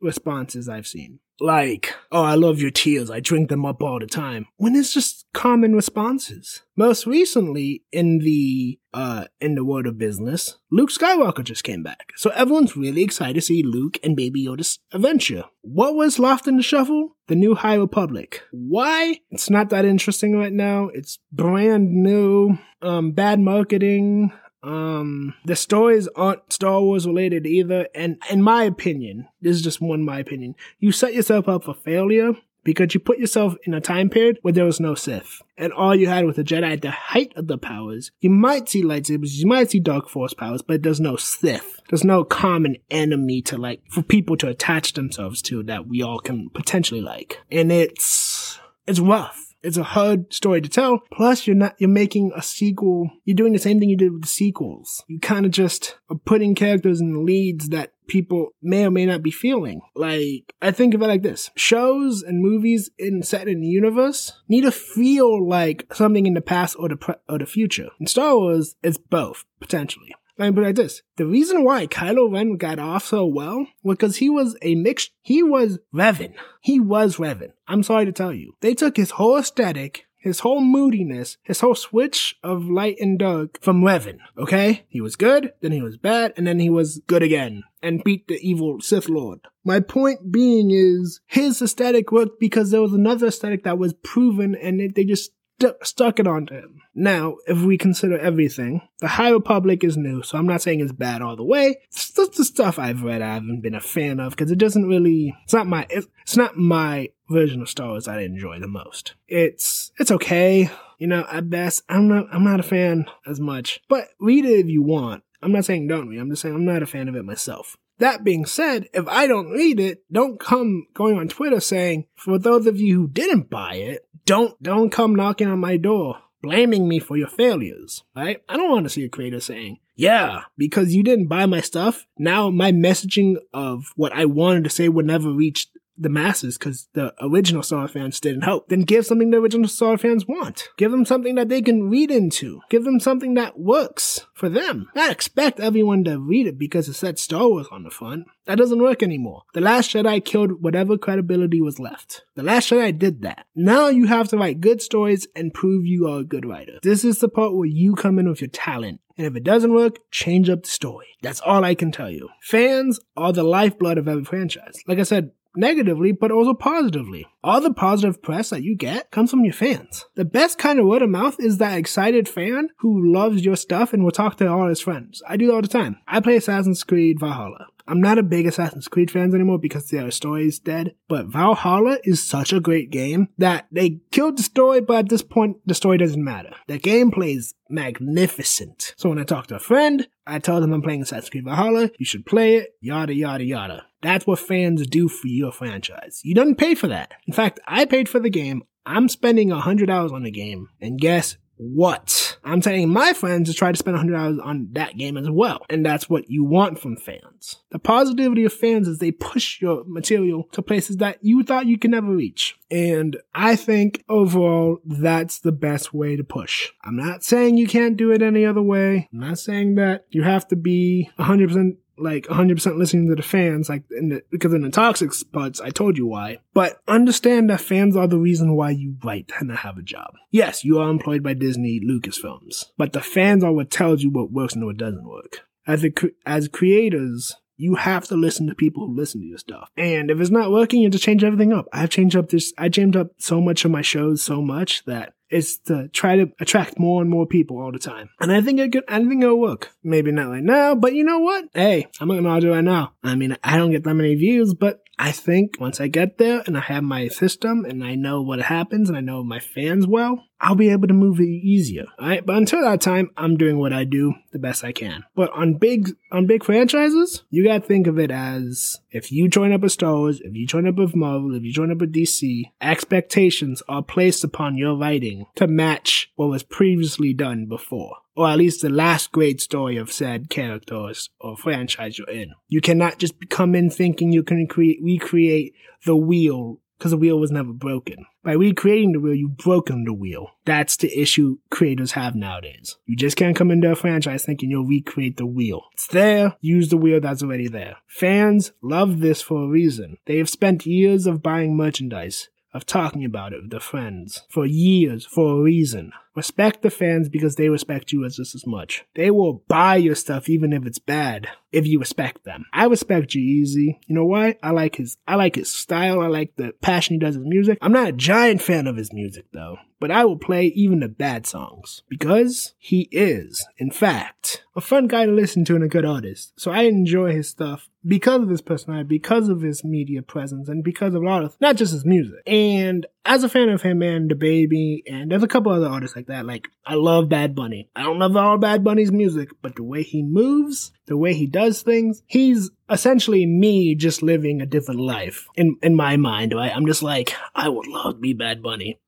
responses 0.00 0.66
I've 0.66 0.86
seen. 0.86 1.20
Like, 1.40 1.94
oh, 2.12 2.22
I 2.22 2.34
love 2.34 2.60
your 2.60 2.70
tears. 2.70 3.10
I 3.10 3.20
drink 3.20 3.48
them 3.48 3.64
up 3.64 3.82
all 3.82 3.98
the 3.98 4.06
time. 4.06 4.46
When 4.56 4.76
it's 4.76 4.92
just 4.92 5.26
common 5.32 5.74
responses. 5.74 6.62
Most 6.76 7.06
recently, 7.06 7.84
in 7.92 8.18
the, 8.18 8.78
uh, 8.92 9.24
in 9.40 9.54
the 9.54 9.64
world 9.64 9.86
of 9.86 9.98
business, 9.98 10.56
Luke 10.70 10.90
Skywalker 10.90 11.42
just 11.44 11.64
came 11.64 11.82
back. 11.82 12.12
So 12.16 12.30
everyone's 12.30 12.76
really 12.76 13.02
excited 13.02 13.34
to 13.34 13.40
see 13.40 13.62
Luke 13.62 13.98
and 14.02 14.16
Baby 14.16 14.44
Yoda's 14.44 14.78
adventure. 14.92 15.44
What 15.62 15.94
was 15.94 16.18
lost 16.18 16.46
in 16.46 16.56
the 16.56 16.62
shuffle? 16.62 17.16
The 17.28 17.36
New 17.36 17.54
High 17.54 17.74
Republic. 17.76 18.42
Why? 18.50 19.20
It's 19.30 19.50
not 19.50 19.70
that 19.70 19.84
interesting 19.84 20.36
right 20.36 20.52
now. 20.52 20.88
It's 20.92 21.18
brand 21.32 21.90
new. 21.90 22.58
Um, 22.82 23.12
bad 23.12 23.40
marketing. 23.40 24.32
Um, 24.62 25.34
the 25.44 25.56
stories 25.56 26.08
aren't 26.16 26.52
Star 26.52 26.80
Wars 26.80 27.06
related 27.06 27.46
either. 27.46 27.88
And 27.94 28.20
in 28.30 28.42
my 28.42 28.64
opinion, 28.64 29.28
this 29.40 29.56
is 29.56 29.62
just 29.62 29.80
one 29.80 30.02
my 30.02 30.18
opinion, 30.18 30.54
you 30.78 30.92
set 30.92 31.14
yourself 31.14 31.48
up 31.48 31.64
for 31.64 31.74
failure 31.74 32.34
because 32.62 32.92
you 32.92 33.00
put 33.00 33.18
yourself 33.18 33.54
in 33.64 33.72
a 33.72 33.80
time 33.80 34.10
period 34.10 34.38
where 34.42 34.52
there 34.52 34.64
was 34.66 34.80
no 34.80 34.94
Sith. 34.94 35.40
And 35.56 35.72
all 35.72 35.94
you 35.94 36.08
had 36.08 36.26
was 36.26 36.36
the 36.36 36.44
Jedi 36.44 36.72
at 36.74 36.82
the 36.82 36.90
height 36.90 37.32
of 37.36 37.46
the 37.46 37.58
powers, 37.58 38.10
you 38.20 38.30
might 38.30 38.68
see 38.68 38.82
lightsabers, 38.82 39.36
you 39.36 39.46
might 39.46 39.70
see 39.70 39.80
dark 39.80 40.08
force 40.08 40.34
powers, 40.34 40.62
but 40.62 40.82
there's 40.82 41.00
no 41.00 41.16
Sith. 41.16 41.80
There's 41.88 42.04
no 42.04 42.22
common 42.22 42.76
enemy 42.90 43.42
to 43.42 43.56
like, 43.56 43.82
for 43.90 44.02
people 44.02 44.36
to 44.38 44.48
attach 44.48 44.92
themselves 44.92 45.40
to 45.42 45.62
that 45.64 45.86
we 45.86 46.02
all 46.02 46.20
can 46.20 46.50
potentially 46.50 47.00
like. 47.00 47.38
And 47.50 47.72
it's, 47.72 48.58
it's 48.86 49.00
rough 49.00 49.49
it's 49.62 49.76
a 49.76 49.82
hard 49.82 50.32
story 50.32 50.60
to 50.60 50.68
tell. 50.68 51.00
Plus, 51.12 51.46
you're 51.46 51.56
not, 51.56 51.74
you're 51.78 51.90
making 51.90 52.32
a 52.34 52.42
sequel. 52.42 53.10
You're 53.24 53.36
doing 53.36 53.52
the 53.52 53.58
same 53.58 53.78
thing 53.78 53.90
you 53.90 53.96
did 53.96 54.12
with 54.12 54.22
the 54.22 54.28
sequels. 54.28 55.04
You 55.08 55.20
kind 55.20 55.46
of 55.46 55.52
just 55.52 55.96
are 56.10 56.16
putting 56.16 56.54
characters 56.54 57.00
in 57.00 57.12
the 57.12 57.20
leads 57.20 57.68
that 57.68 57.92
people 58.06 58.48
may 58.60 58.84
or 58.84 58.90
may 58.90 59.06
not 59.06 59.22
be 59.22 59.30
feeling. 59.30 59.80
Like, 59.94 60.54
I 60.60 60.72
think 60.72 60.94
of 60.94 61.02
it 61.02 61.06
like 61.06 61.22
this. 61.22 61.50
Shows 61.56 62.22
and 62.22 62.42
movies 62.42 62.90
in 62.98 63.22
set 63.22 63.48
in 63.48 63.60
the 63.60 63.68
universe 63.68 64.32
need 64.48 64.62
to 64.62 64.72
feel 64.72 65.46
like 65.46 65.94
something 65.94 66.26
in 66.26 66.34
the 66.34 66.40
past 66.40 66.76
or 66.78 66.88
the 66.88 66.96
pre- 66.96 67.14
or 67.28 67.38
the 67.38 67.46
future. 67.46 67.88
In 68.00 68.06
Star 68.06 68.36
Wars, 68.36 68.74
it's 68.82 68.98
both, 68.98 69.44
potentially. 69.60 70.14
Let 70.40 70.46
me 70.46 70.54
put 70.54 70.62
it 70.62 70.66
like 70.68 70.76
this. 70.76 71.02
The 71.18 71.26
reason 71.26 71.64
why 71.64 71.86
Kylo 71.86 72.32
Ren 72.32 72.56
got 72.56 72.78
off 72.78 73.04
so 73.04 73.26
well 73.26 73.66
was 73.82 73.98
because 73.98 74.16
he 74.16 74.30
was 74.30 74.56
a 74.62 74.74
mix, 74.74 75.10
he 75.20 75.42
was 75.42 75.78
Revan. 75.94 76.32
He 76.62 76.80
was 76.80 77.16
Revan. 77.16 77.52
I'm 77.68 77.82
sorry 77.82 78.06
to 78.06 78.12
tell 78.12 78.32
you. 78.32 78.54
They 78.62 78.74
took 78.74 78.96
his 78.96 79.10
whole 79.10 79.36
aesthetic 79.36 80.06
his 80.20 80.40
whole 80.40 80.60
moodiness, 80.60 81.38
his 81.42 81.60
whole 81.60 81.74
switch 81.74 82.36
of 82.44 82.68
light 82.68 82.96
and 83.00 83.18
dark 83.18 83.58
from 83.62 83.80
Revan, 83.82 84.18
okay? 84.36 84.84
He 84.88 85.00
was 85.00 85.16
good, 85.16 85.54
then 85.62 85.72
he 85.72 85.80
was 85.80 85.96
bad, 85.96 86.34
and 86.36 86.46
then 86.46 86.60
he 86.60 86.68
was 86.68 87.00
good 87.06 87.22
again 87.22 87.62
and 87.82 88.04
beat 88.04 88.28
the 88.28 88.38
evil 88.46 88.80
Sith 88.80 89.08
Lord. 89.08 89.40
My 89.64 89.80
point 89.80 90.30
being 90.30 90.70
is 90.70 91.20
his 91.26 91.62
aesthetic 91.62 92.12
worked 92.12 92.38
because 92.38 92.70
there 92.70 92.82
was 92.82 92.92
another 92.92 93.28
aesthetic 93.28 93.64
that 93.64 93.78
was 93.78 93.94
proven 93.94 94.54
and 94.54 94.80
it, 94.80 94.94
they 94.94 95.04
just 95.04 95.30
st- 95.60 95.86
stuck 95.86 96.18
it 96.18 96.26
onto 96.26 96.54
him. 96.54 96.80
Now, 96.94 97.36
if 97.46 97.58
we 97.62 97.78
consider 97.78 98.18
everything, 98.18 98.82
the 99.00 99.08
High 99.08 99.30
Republic 99.30 99.84
is 99.84 99.96
new, 99.96 100.22
so 100.22 100.38
I'm 100.38 100.46
not 100.46 100.62
saying 100.62 100.80
it's 100.80 100.92
bad 100.92 101.22
all 101.22 101.36
the 101.36 101.44
way. 101.44 101.78
It's 101.88 102.12
just 102.12 102.34
the 102.34 102.44
stuff 102.44 102.78
I've 102.78 103.02
read 103.02 103.22
I 103.22 103.34
haven't 103.34 103.60
been 103.60 103.74
a 103.74 103.80
fan 103.80 104.20
of 104.20 104.30
because 104.36 104.50
it 104.50 104.58
doesn't 104.58 104.88
really, 104.88 105.34
it's 105.44 105.54
not 105.54 105.66
my, 105.66 105.86
it's 105.90 106.36
not 106.36 106.56
my 106.56 107.10
version 107.28 107.60
of 107.62 107.68
Star 107.68 107.88
Wars 107.88 108.08
I 108.08 108.20
enjoy 108.22 108.58
the 108.58 108.68
most. 108.68 109.14
It's, 109.28 109.92
it's 109.98 110.10
okay. 110.10 110.70
You 110.98 111.06
know, 111.06 111.26
at 111.30 111.48
best, 111.48 111.82
I'm 111.88 112.08
not, 112.08 112.26
I'm 112.32 112.44
not 112.44 112.60
a 112.60 112.64
fan 112.64 113.06
as 113.26 113.40
much, 113.40 113.80
but 113.88 114.08
read 114.18 114.44
it 114.44 114.60
if 114.60 114.66
you 114.66 114.82
want. 114.82 115.22
I'm 115.42 115.52
not 115.52 115.64
saying 115.64 115.88
don't 115.88 116.08
read. 116.08 116.20
I'm 116.20 116.28
just 116.28 116.42
saying 116.42 116.54
I'm 116.54 116.66
not 116.66 116.82
a 116.82 116.86
fan 116.86 117.08
of 117.08 117.16
it 117.16 117.24
myself. 117.24 117.76
That 118.00 118.24
being 118.24 118.46
said, 118.46 118.88
if 118.92 119.06
I 119.06 119.26
don't 119.26 119.50
read 119.50 119.78
it, 119.78 120.02
don't 120.10 120.40
come 120.40 120.86
going 120.94 121.18
on 121.18 121.28
Twitter 121.28 121.60
saying, 121.60 122.06
for 122.16 122.38
those 122.38 122.66
of 122.66 122.80
you 122.80 122.96
who 122.96 123.08
didn't 123.08 123.50
buy 123.50 123.74
it, 123.74 124.06
don't, 124.24 124.60
don't 124.62 124.90
come 124.90 125.14
knocking 125.14 125.48
on 125.48 125.60
my 125.60 125.76
door 125.76 126.16
blaming 126.42 126.88
me 126.88 126.98
for 126.98 127.16
your 127.16 127.28
failures, 127.28 128.02
right? 128.16 128.42
I 128.48 128.56
don't 128.56 128.70
want 128.70 128.84
to 128.84 128.90
see 128.90 129.04
a 129.04 129.08
creator 129.08 129.40
saying, 129.40 129.78
yeah, 129.94 130.44
because 130.56 130.94
you 130.94 131.02
didn't 131.02 131.26
buy 131.26 131.44
my 131.46 131.60
stuff. 131.60 132.06
Now 132.18 132.50
my 132.50 132.72
messaging 132.72 133.36
of 133.52 133.92
what 133.96 134.12
I 134.12 134.24
wanted 134.24 134.64
to 134.64 134.70
say 134.70 134.88
would 134.88 135.06
never 135.06 135.30
reach 135.30 135.68
the 136.00 136.08
masses 136.08 136.58
because 136.58 136.88
the 136.94 137.12
original 137.20 137.62
Star 137.62 137.86
fans 137.86 138.18
didn't 138.20 138.42
help, 138.42 138.68
then 138.68 138.82
give 138.82 139.06
something 139.06 139.30
the 139.30 139.36
original 139.38 139.68
Star 139.68 139.98
fans 139.98 140.26
want. 140.26 140.68
Give 140.76 140.90
them 140.90 141.04
something 141.04 141.34
that 141.34 141.48
they 141.48 141.62
can 141.62 141.90
read 141.90 142.10
into. 142.10 142.60
Give 142.70 142.84
them 142.84 142.98
something 142.98 143.34
that 143.34 143.58
works 143.58 144.26
for 144.34 144.48
them. 144.48 144.88
Not 144.94 145.10
expect 145.10 145.60
everyone 145.60 146.04
to 146.04 146.18
read 146.18 146.46
it 146.46 146.58
because 146.58 146.88
it 146.88 146.94
said 146.94 147.18
Star 147.18 147.48
Wars 147.48 147.66
on 147.70 147.82
the 147.82 147.90
front. 147.90 148.26
That 148.46 148.58
doesn't 148.58 148.82
work 148.82 149.02
anymore. 149.02 149.42
The 149.54 149.60
Last 149.60 149.90
Jedi 149.90 150.24
killed 150.24 150.62
whatever 150.62 150.98
credibility 150.98 151.60
was 151.60 151.78
left. 151.78 152.24
The 152.34 152.42
Last 152.42 152.70
Jedi 152.70 152.98
did 152.98 153.22
that. 153.22 153.46
Now 153.54 153.88
you 153.88 154.06
have 154.06 154.28
to 154.28 154.38
write 154.38 154.60
good 154.60 154.82
stories 154.82 155.28
and 155.36 155.54
prove 155.54 155.84
you 155.84 156.08
are 156.08 156.20
a 156.20 156.24
good 156.24 156.46
writer. 156.46 156.78
This 156.82 157.04
is 157.04 157.18
the 157.18 157.28
part 157.28 157.54
where 157.54 157.66
you 157.66 157.94
come 157.94 158.18
in 158.18 158.28
with 158.28 158.40
your 158.40 158.48
talent. 158.48 159.00
And 159.16 159.26
if 159.26 159.36
it 159.36 159.44
doesn't 159.44 159.74
work, 159.74 159.98
change 160.10 160.48
up 160.48 160.62
the 160.62 160.70
story. 160.70 161.08
That's 161.20 161.40
all 161.42 161.62
I 161.62 161.74
can 161.74 161.92
tell 161.92 162.10
you. 162.10 162.30
Fans 162.40 162.98
are 163.18 163.34
the 163.34 163.42
lifeblood 163.42 163.98
of 163.98 164.08
every 164.08 164.24
franchise. 164.24 164.82
Like 164.88 164.98
I 164.98 165.02
said, 165.02 165.32
negatively, 165.56 166.12
but 166.12 166.30
also 166.30 166.54
positively. 166.54 167.26
All 167.42 167.60
the 167.60 167.72
positive 167.72 168.22
press 168.22 168.50
that 168.50 168.62
you 168.62 168.76
get 168.76 169.10
comes 169.10 169.30
from 169.30 169.44
your 169.44 169.54
fans. 169.54 170.04
The 170.14 170.24
best 170.24 170.58
kind 170.58 170.78
of 170.78 170.86
word 170.86 171.02
of 171.02 171.10
mouth 171.10 171.36
is 171.38 171.58
that 171.58 171.78
excited 171.78 172.28
fan 172.28 172.68
who 172.78 173.12
loves 173.12 173.44
your 173.44 173.56
stuff 173.56 173.92
and 173.92 174.04
will 174.04 174.10
talk 174.10 174.36
to 174.38 174.48
all 174.48 174.68
his 174.68 174.80
friends. 174.80 175.22
I 175.28 175.36
do 175.36 175.54
all 175.54 175.62
the 175.62 175.68
time. 175.68 175.98
I 176.06 176.20
play 176.20 176.36
Assassin's 176.36 176.84
Creed 176.84 177.18
Valhalla. 177.18 177.66
I'm 177.90 178.00
not 178.00 178.18
a 178.18 178.22
big 178.22 178.46
Assassin's 178.46 178.86
Creed 178.86 179.10
fans 179.10 179.34
anymore 179.34 179.58
because 179.58 179.90
their 179.90 180.12
story 180.12 180.46
is 180.46 180.60
dead, 180.60 180.94
but 181.08 181.26
Valhalla 181.26 181.98
is 182.04 182.22
such 182.22 182.52
a 182.52 182.60
great 182.60 182.90
game 182.90 183.30
that 183.36 183.66
they 183.72 183.98
killed 184.12 184.38
the 184.38 184.44
story, 184.44 184.80
but 184.80 184.98
at 184.98 185.08
this 185.08 185.22
point, 185.22 185.56
the 185.66 185.74
story 185.74 185.98
doesn't 185.98 186.22
matter. 186.22 186.54
The 186.68 186.78
gameplay 186.78 187.36
is 187.36 187.54
magnificent. 187.68 188.94
So 188.96 189.08
when 189.08 189.18
I 189.18 189.24
talk 189.24 189.48
to 189.48 189.56
a 189.56 189.58
friend, 189.58 190.06
I 190.24 190.38
tell 190.38 190.60
them 190.60 190.72
I'm 190.72 190.82
playing 190.82 191.02
Assassin's 191.02 191.30
Creed 191.30 191.44
Valhalla, 191.44 191.90
you 191.98 192.06
should 192.06 192.26
play 192.26 192.58
it, 192.58 192.76
yada 192.80 193.12
yada 193.12 193.42
yada. 193.42 193.86
That's 194.02 194.24
what 194.24 194.38
fans 194.38 194.86
do 194.86 195.08
for 195.08 195.26
your 195.26 195.50
franchise. 195.50 196.20
You 196.22 196.36
don't 196.36 196.54
pay 196.54 196.76
for 196.76 196.86
that. 196.86 197.14
In 197.26 197.32
fact, 197.32 197.58
I 197.66 197.86
paid 197.86 198.08
for 198.08 198.20
the 198.20 198.30
game. 198.30 198.62
I'm 198.86 199.08
spending 199.08 199.50
a 199.50 199.60
hundred 199.60 199.86
dollars 199.86 200.12
on 200.12 200.22
the 200.22 200.30
game, 200.30 200.68
and 200.80 200.96
guess 201.00 201.36
what? 201.56 202.29
I'm 202.44 202.60
telling 202.60 202.88
my 202.88 203.12
friends 203.12 203.48
to 203.48 203.54
try 203.54 203.72
to 203.72 203.78
spend 203.78 203.96
$100 203.96 204.44
on 204.44 204.68
that 204.72 204.96
game 204.96 205.16
as 205.16 205.28
well. 205.30 205.60
And 205.68 205.84
that's 205.84 206.08
what 206.08 206.30
you 206.30 206.44
want 206.44 206.78
from 206.78 206.96
fans. 206.96 207.56
The 207.70 207.78
positivity 207.78 208.44
of 208.44 208.52
fans 208.52 208.88
is 208.88 208.98
they 208.98 209.12
push 209.12 209.60
your 209.60 209.84
material 209.86 210.48
to 210.52 210.62
places 210.62 210.98
that 210.98 211.18
you 211.22 211.42
thought 211.42 211.66
you 211.66 211.78
could 211.78 211.90
never 211.90 212.14
reach. 212.14 212.56
And 212.70 213.16
I 213.34 213.56
think 213.56 214.04
overall, 214.08 214.78
that's 214.84 215.38
the 215.40 215.52
best 215.52 215.92
way 215.92 216.16
to 216.16 216.24
push. 216.24 216.70
I'm 216.84 216.96
not 216.96 217.24
saying 217.24 217.56
you 217.56 217.66
can't 217.66 217.96
do 217.96 218.12
it 218.12 218.22
any 218.22 218.44
other 218.44 218.62
way. 218.62 219.08
I'm 219.12 219.20
not 219.20 219.38
saying 219.38 219.74
that 219.76 220.06
you 220.10 220.22
have 220.22 220.46
to 220.48 220.56
be 220.56 221.10
100% 221.18 221.76
like 222.00 222.26
100% 222.26 222.78
listening 222.78 223.08
to 223.08 223.14
the 223.14 223.22
fans, 223.22 223.68
like 223.68 223.84
in 223.90 224.08
the, 224.10 224.22
because 224.30 224.52
in 224.52 224.62
the 224.62 224.70
toxic 224.70 225.12
spots, 225.12 225.60
I 225.60 225.70
told 225.70 225.96
you 225.96 226.06
why. 226.06 226.38
But 226.54 226.80
understand 226.88 227.50
that 227.50 227.60
fans 227.60 227.96
are 227.96 228.06
the 228.06 228.18
reason 228.18 228.56
why 228.56 228.70
you 228.70 228.96
write 229.04 229.32
and 229.38 229.50
have 229.50 229.78
a 229.78 229.82
job. 229.82 230.14
Yes, 230.30 230.64
you 230.64 230.78
are 230.78 230.90
employed 230.90 231.22
by 231.22 231.34
Disney 231.34 231.80
Lucasfilms, 231.80 232.66
but 232.76 232.92
the 232.92 233.00
fans 233.00 233.44
are 233.44 233.52
what 233.52 233.70
tells 233.70 234.02
you 234.02 234.10
what 234.10 234.32
works 234.32 234.54
and 234.54 234.64
what 234.64 234.76
doesn't 234.76 235.08
work. 235.08 235.40
As 235.66 235.84
a, 235.84 235.90
as 236.26 236.48
creators, 236.48 237.36
you 237.56 237.74
have 237.74 238.06
to 238.08 238.16
listen 238.16 238.46
to 238.46 238.54
people 238.54 238.86
who 238.86 238.96
listen 238.96 239.20
to 239.20 239.26
your 239.26 239.38
stuff. 239.38 239.70
And 239.76 240.10
if 240.10 240.18
it's 240.18 240.30
not 240.30 240.50
working, 240.50 240.80
you 240.80 240.86
have 240.86 240.92
to 240.92 240.98
change 240.98 241.22
everything 241.22 241.52
up. 241.52 241.66
I've 241.72 241.90
changed 241.90 242.16
up 242.16 242.30
this, 242.30 242.54
I 242.56 242.70
changed 242.70 242.96
up 242.96 243.08
so 243.18 243.40
much 243.40 243.64
of 243.64 243.70
my 243.70 243.82
shows 243.82 244.22
so 244.22 244.40
much 244.40 244.84
that 244.86 245.12
it's 245.30 245.58
to 245.58 245.88
try 245.88 246.16
to 246.16 246.30
attract 246.40 246.78
more 246.78 247.00
and 247.00 247.10
more 247.10 247.26
people 247.26 247.58
all 247.58 247.72
the 247.72 247.78
time. 247.78 248.10
And 248.20 248.32
I 248.32 248.42
think 248.42 248.58
it 248.58 248.72
could, 248.72 248.84
I 248.88 248.98
think 248.98 249.22
it'll 249.22 249.40
work. 249.40 249.70
Maybe 249.82 250.12
not 250.12 250.28
right 250.28 250.42
now, 250.42 250.74
but 250.74 250.94
you 250.94 251.04
know 251.04 251.20
what? 251.20 251.46
Hey, 251.54 251.86
I'm 252.00 252.08
gonna 252.08 252.28
argue 252.28 252.52
right 252.52 252.64
now. 252.64 252.92
I 253.02 253.14
mean, 253.14 253.36
I 253.42 253.56
don't 253.56 253.70
get 253.70 253.84
that 253.84 253.94
many 253.94 254.14
views, 254.14 254.54
but 254.54 254.82
I 254.98 255.12
think 255.12 255.58
once 255.58 255.80
I 255.80 255.88
get 255.88 256.18
there 256.18 256.42
and 256.46 256.56
I 256.58 256.60
have 256.60 256.84
my 256.84 257.08
system 257.08 257.64
and 257.64 257.82
I 257.82 257.94
know 257.94 258.20
what 258.20 258.42
happens 258.42 258.88
and 258.88 258.98
I 258.98 259.00
know 259.00 259.24
my 259.24 259.38
fans 259.38 259.86
well, 259.86 260.24
I'll 260.40 260.54
be 260.54 260.70
able 260.70 260.88
to 260.88 260.94
move 260.94 261.20
it 261.20 261.24
easier. 261.24 261.86
Alright, 261.98 262.24
but 262.24 262.36
until 262.36 262.62
that 262.62 262.80
time, 262.80 263.10
I'm 263.16 263.36
doing 263.36 263.58
what 263.58 263.72
I 263.72 263.84
do 263.84 264.14
the 264.32 264.38
best 264.38 264.64
I 264.64 264.72
can. 264.72 265.04
But 265.14 265.30
on 265.32 265.54
big 265.54 265.90
on 266.10 266.26
big 266.26 266.44
franchises, 266.44 267.24
you 267.30 267.44
gotta 267.44 267.60
think 267.60 267.86
of 267.86 267.98
it 267.98 268.10
as 268.10 268.78
if 268.90 269.12
you 269.12 269.28
join 269.28 269.52
up 269.52 269.60
with 269.60 269.72
Star 269.72 269.94
Wars, 269.94 270.20
if 270.20 270.34
you 270.34 270.46
join 270.46 270.66
up 270.66 270.76
with 270.76 270.96
Marvel, 270.96 271.34
if 271.34 271.42
you 271.42 271.52
join 271.52 271.70
up 271.70 271.78
with 271.78 271.92
DC, 271.92 272.44
expectations 272.60 273.62
are 273.68 273.82
placed 273.82 274.24
upon 274.24 274.56
your 274.56 274.76
writing 274.76 275.26
to 275.36 275.46
match 275.46 276.10
what 276.16 276.30
was 276.30 276.42
previously 276.42 277.12
done 277.12 277.46
before 277.46 277.96
or 278.16 278.28
at 278.28 278.38
least 278.38 278.60
the 278.60 278.68
last 278.68 279.12
great 279.12 279.40
story 279.40 279.78
of 279.78 279.90
said 279.90 280.28
characters 280.28 281.08
or 281.20 281.36
franchise 281.36 281.98
you're 281.98 282.10
in. 282.10 282.32
You 282.48 282.60
cannot 282.60 282.98
just 282.98 283.14
come 283.30 283.54
in 283.54 283.70
thinking 283.70 284.12
you 284.12 284.22
can 284.22 284.46
create, 284.46 284.78
recreate 284.82 285.54
the 285.86 285.96
wheel 285.96 286.60
because 286.80 286.92
the 286.92 286.96
wheel 286.96 287.20
was 287.20 287.30
never 287.30 287.52
broken. 287.52 288.06
By 288.24 288.32
recreating 288.32 288.92
the 288.92 289.00
wheel, 289.00 289.14
you've 289.14 289.36
broken 289.36 289.84
the 289.84 289.92
wheel. 289.92 290.30
That's 290.46 290.78
the 290.78 290.98
issue 290.98 291.36
creators 291.50 291.92
have 291.92 292.14
nowadays. 292.14 292.78
You 292.86 292.96
just 292.96 293.18
can't 293.18 293.36
come 293.36 293.50
into 293.50 293.70
a 293.70 293.76
franchise 293.76 294.24
thinking 294.24 294.50
you'll 294.50 294.64
recreate 294.64 295.18
the 295.18 295.26
wheel. 295.26 295.64
It's 295.74 295.88
there, 295.88 296.36
use 296.40 296.70
the 296.70 296.78
wheel 296.78 296.98
that's 296.98 297.22
already 297.22 297.48
there. 297.48 297.76
Fans 297.86 298.52
love 298.62 299.00
this 299.00 299.20
for 299.20 299.44
a 299.44 299.48
reason. 299.48 299.98
They 300.06 300.16
have 300.16 300.30
spent 300.30 300.64
years 300.64 301.06
of 301.06 301.22
buying 301.22 301.54
merchandise 301.54 302.30
of 302.54 302.64
talking 302.64 303.04
about 303.04 303.34
it 303.34 303.42
with 303.42 303.50
their 303.50 303.60
friends 303.60 304.22
for 304.30 304.46
years 304.46 305.04
for 305.04 305.38
a 305.38 305.42
reason. 305.42 305.92
Respect 306.14 306.62
the 306.62 306.70
fans 306.70 307.08
because 307.08 307.36
they 307.36 307.48
respect 307.48 307.92
you 307.92 308.04
as 308.04 308.16
just 308.16 308.34
as 308.34 308.46
much. 308.46 308.84
They 308.94 309.10
will 309.10 309.44
buy 309.48 309.76
your 309.76 309.94
stuff 309.94 310.28
even 310.28 310.52
if 310.52 310.66
it's 310.66 310.78
bad 310.78 311.28
if 311.52 311.66
you 311.66 311.78
respect 311.78 312.24
them. 312.24 312.46
I 312.52 312.64
respect 312.66 313.08
G-Eazy. 313.08 313.78
You 313.86 313.94
know 313.94 314.04
why? 314.04 314.36
I 314.42 314.50
like 314.50 314.76
his 314.76 314.96
I 315.06 315.16
like 315.16 315.36
his 315.36 315.52
style. 315.52 316.00
I 316.00 316.06
like 316.06 316.36
the 316.36 316.52
passion 316.60 316.94
he 316.94 316.98
does 316.98 317.14
his 317.14 317.24
music. 317.24 317.58
I'm 317.60 317.72
not 317.72 317.88
a 317.88 317.92
giant 317.92 318.42
fan 318.42 318.66
of 318.66 318.76
his 318.76 318.92
music 318.92 319.26
though, 319.32 319.56
but 319.78 319.90
I 319.90 320.04
will 320.04 320.18
play 320.18 320.46
even 320.46 320.80
the 320.80 320.88
bad 320.88 321.26
songs 321.26 321.82
because 321.88 322.54
he 322.58 322.88
is, 322.90 323.46
in 323.58 323.70
fact, 323.70 324.44
a 324.56 324.60
fun 324.60 324.86
guy 324.86 325.06
to 325.06 325.12
listen 325.12 325.44
to 325.46 325.54
and 325.54 325.64
a 325.64 325.68
good 325.68 325.84
artist. 325.84 326.32
So 326.36 326.50
I 326.50 326.62
enjoy 326.62 327.12
his 327.12 327.28
stuff 327.28 327.68
because 327.86 328.22
of 328.22 328.28
his 328.28 328.42
personality, 328.42 328.86
because 328.86 329.28
of 329.28 329.40
his 329.40 329.64
media 329.64 330.02
presence, 330.02 330.48
and 330.48 330.62
because 330.62 330.94
of 330.94 331.02
a 331.02 331.06
lot 331.06 331.24
of 331.24 331.36
not 331.40 331.56
just 331.56 331.72
his 331.72 331.84
music. 331.84 332.20
And 332.26 332.86
as 333.04 333.24
a 333.24 333.28
fan 333.28 333.48
of 333.48 333.62
him 333.62 333.82
and 333.82 334.10
the 334.10 334.14
baby, 334.14 334.82
and 334.86 335.10
there's 335.10 335.22
a 335.22 335.28
couple 335.28 335.50
other 335.50 335.66
artists 335.66 335.96
like 336.00 336.06
that. 336.16 336.26
Like 336.26 336.48
I 336.64 336.74
love 336.74 337.08
Bad 337.08 337.34
Bunny. 337.34 337.68
I 337.76 337.82
don't 337.82 337.98
love 337.98 338.16
all 338.16 338.38
Bad 338.38 338.64
Bunny's 338.64 338.92
music, 338.92 339.30
but 339.42 339.56
the 339.56 339.62
way 339.62 339.82
he 339.82 340.02
moves, 340.02 340.72
the 340.86 340.96
way 340.96 341.14
he 341.14 341.26
does 341.26 341.62
things, 341.62 342.02
he's 342.06 342.50
essentially 342.68 343.26
me 343.26 343.74
just 343.74 344.02
living 344.02 344.40
a 344.40 344.46
different 344.46 344.80
life 344.80 345.26
in 345.36 345.56
in 345.62 345.74
my 345.74 345.96
mind. 345.96 346.34
Right? 346.34 346.54
I'm 346.54 346.66
just 346.66 346.82
like 346.82 347.14
I 347.34 347.48
would 347.48 347.66
love 347.66 347.94
to 347.94 348.00
be 348.00 348.12
Bad 348.14 348.42
Bunny. 348.42 348.78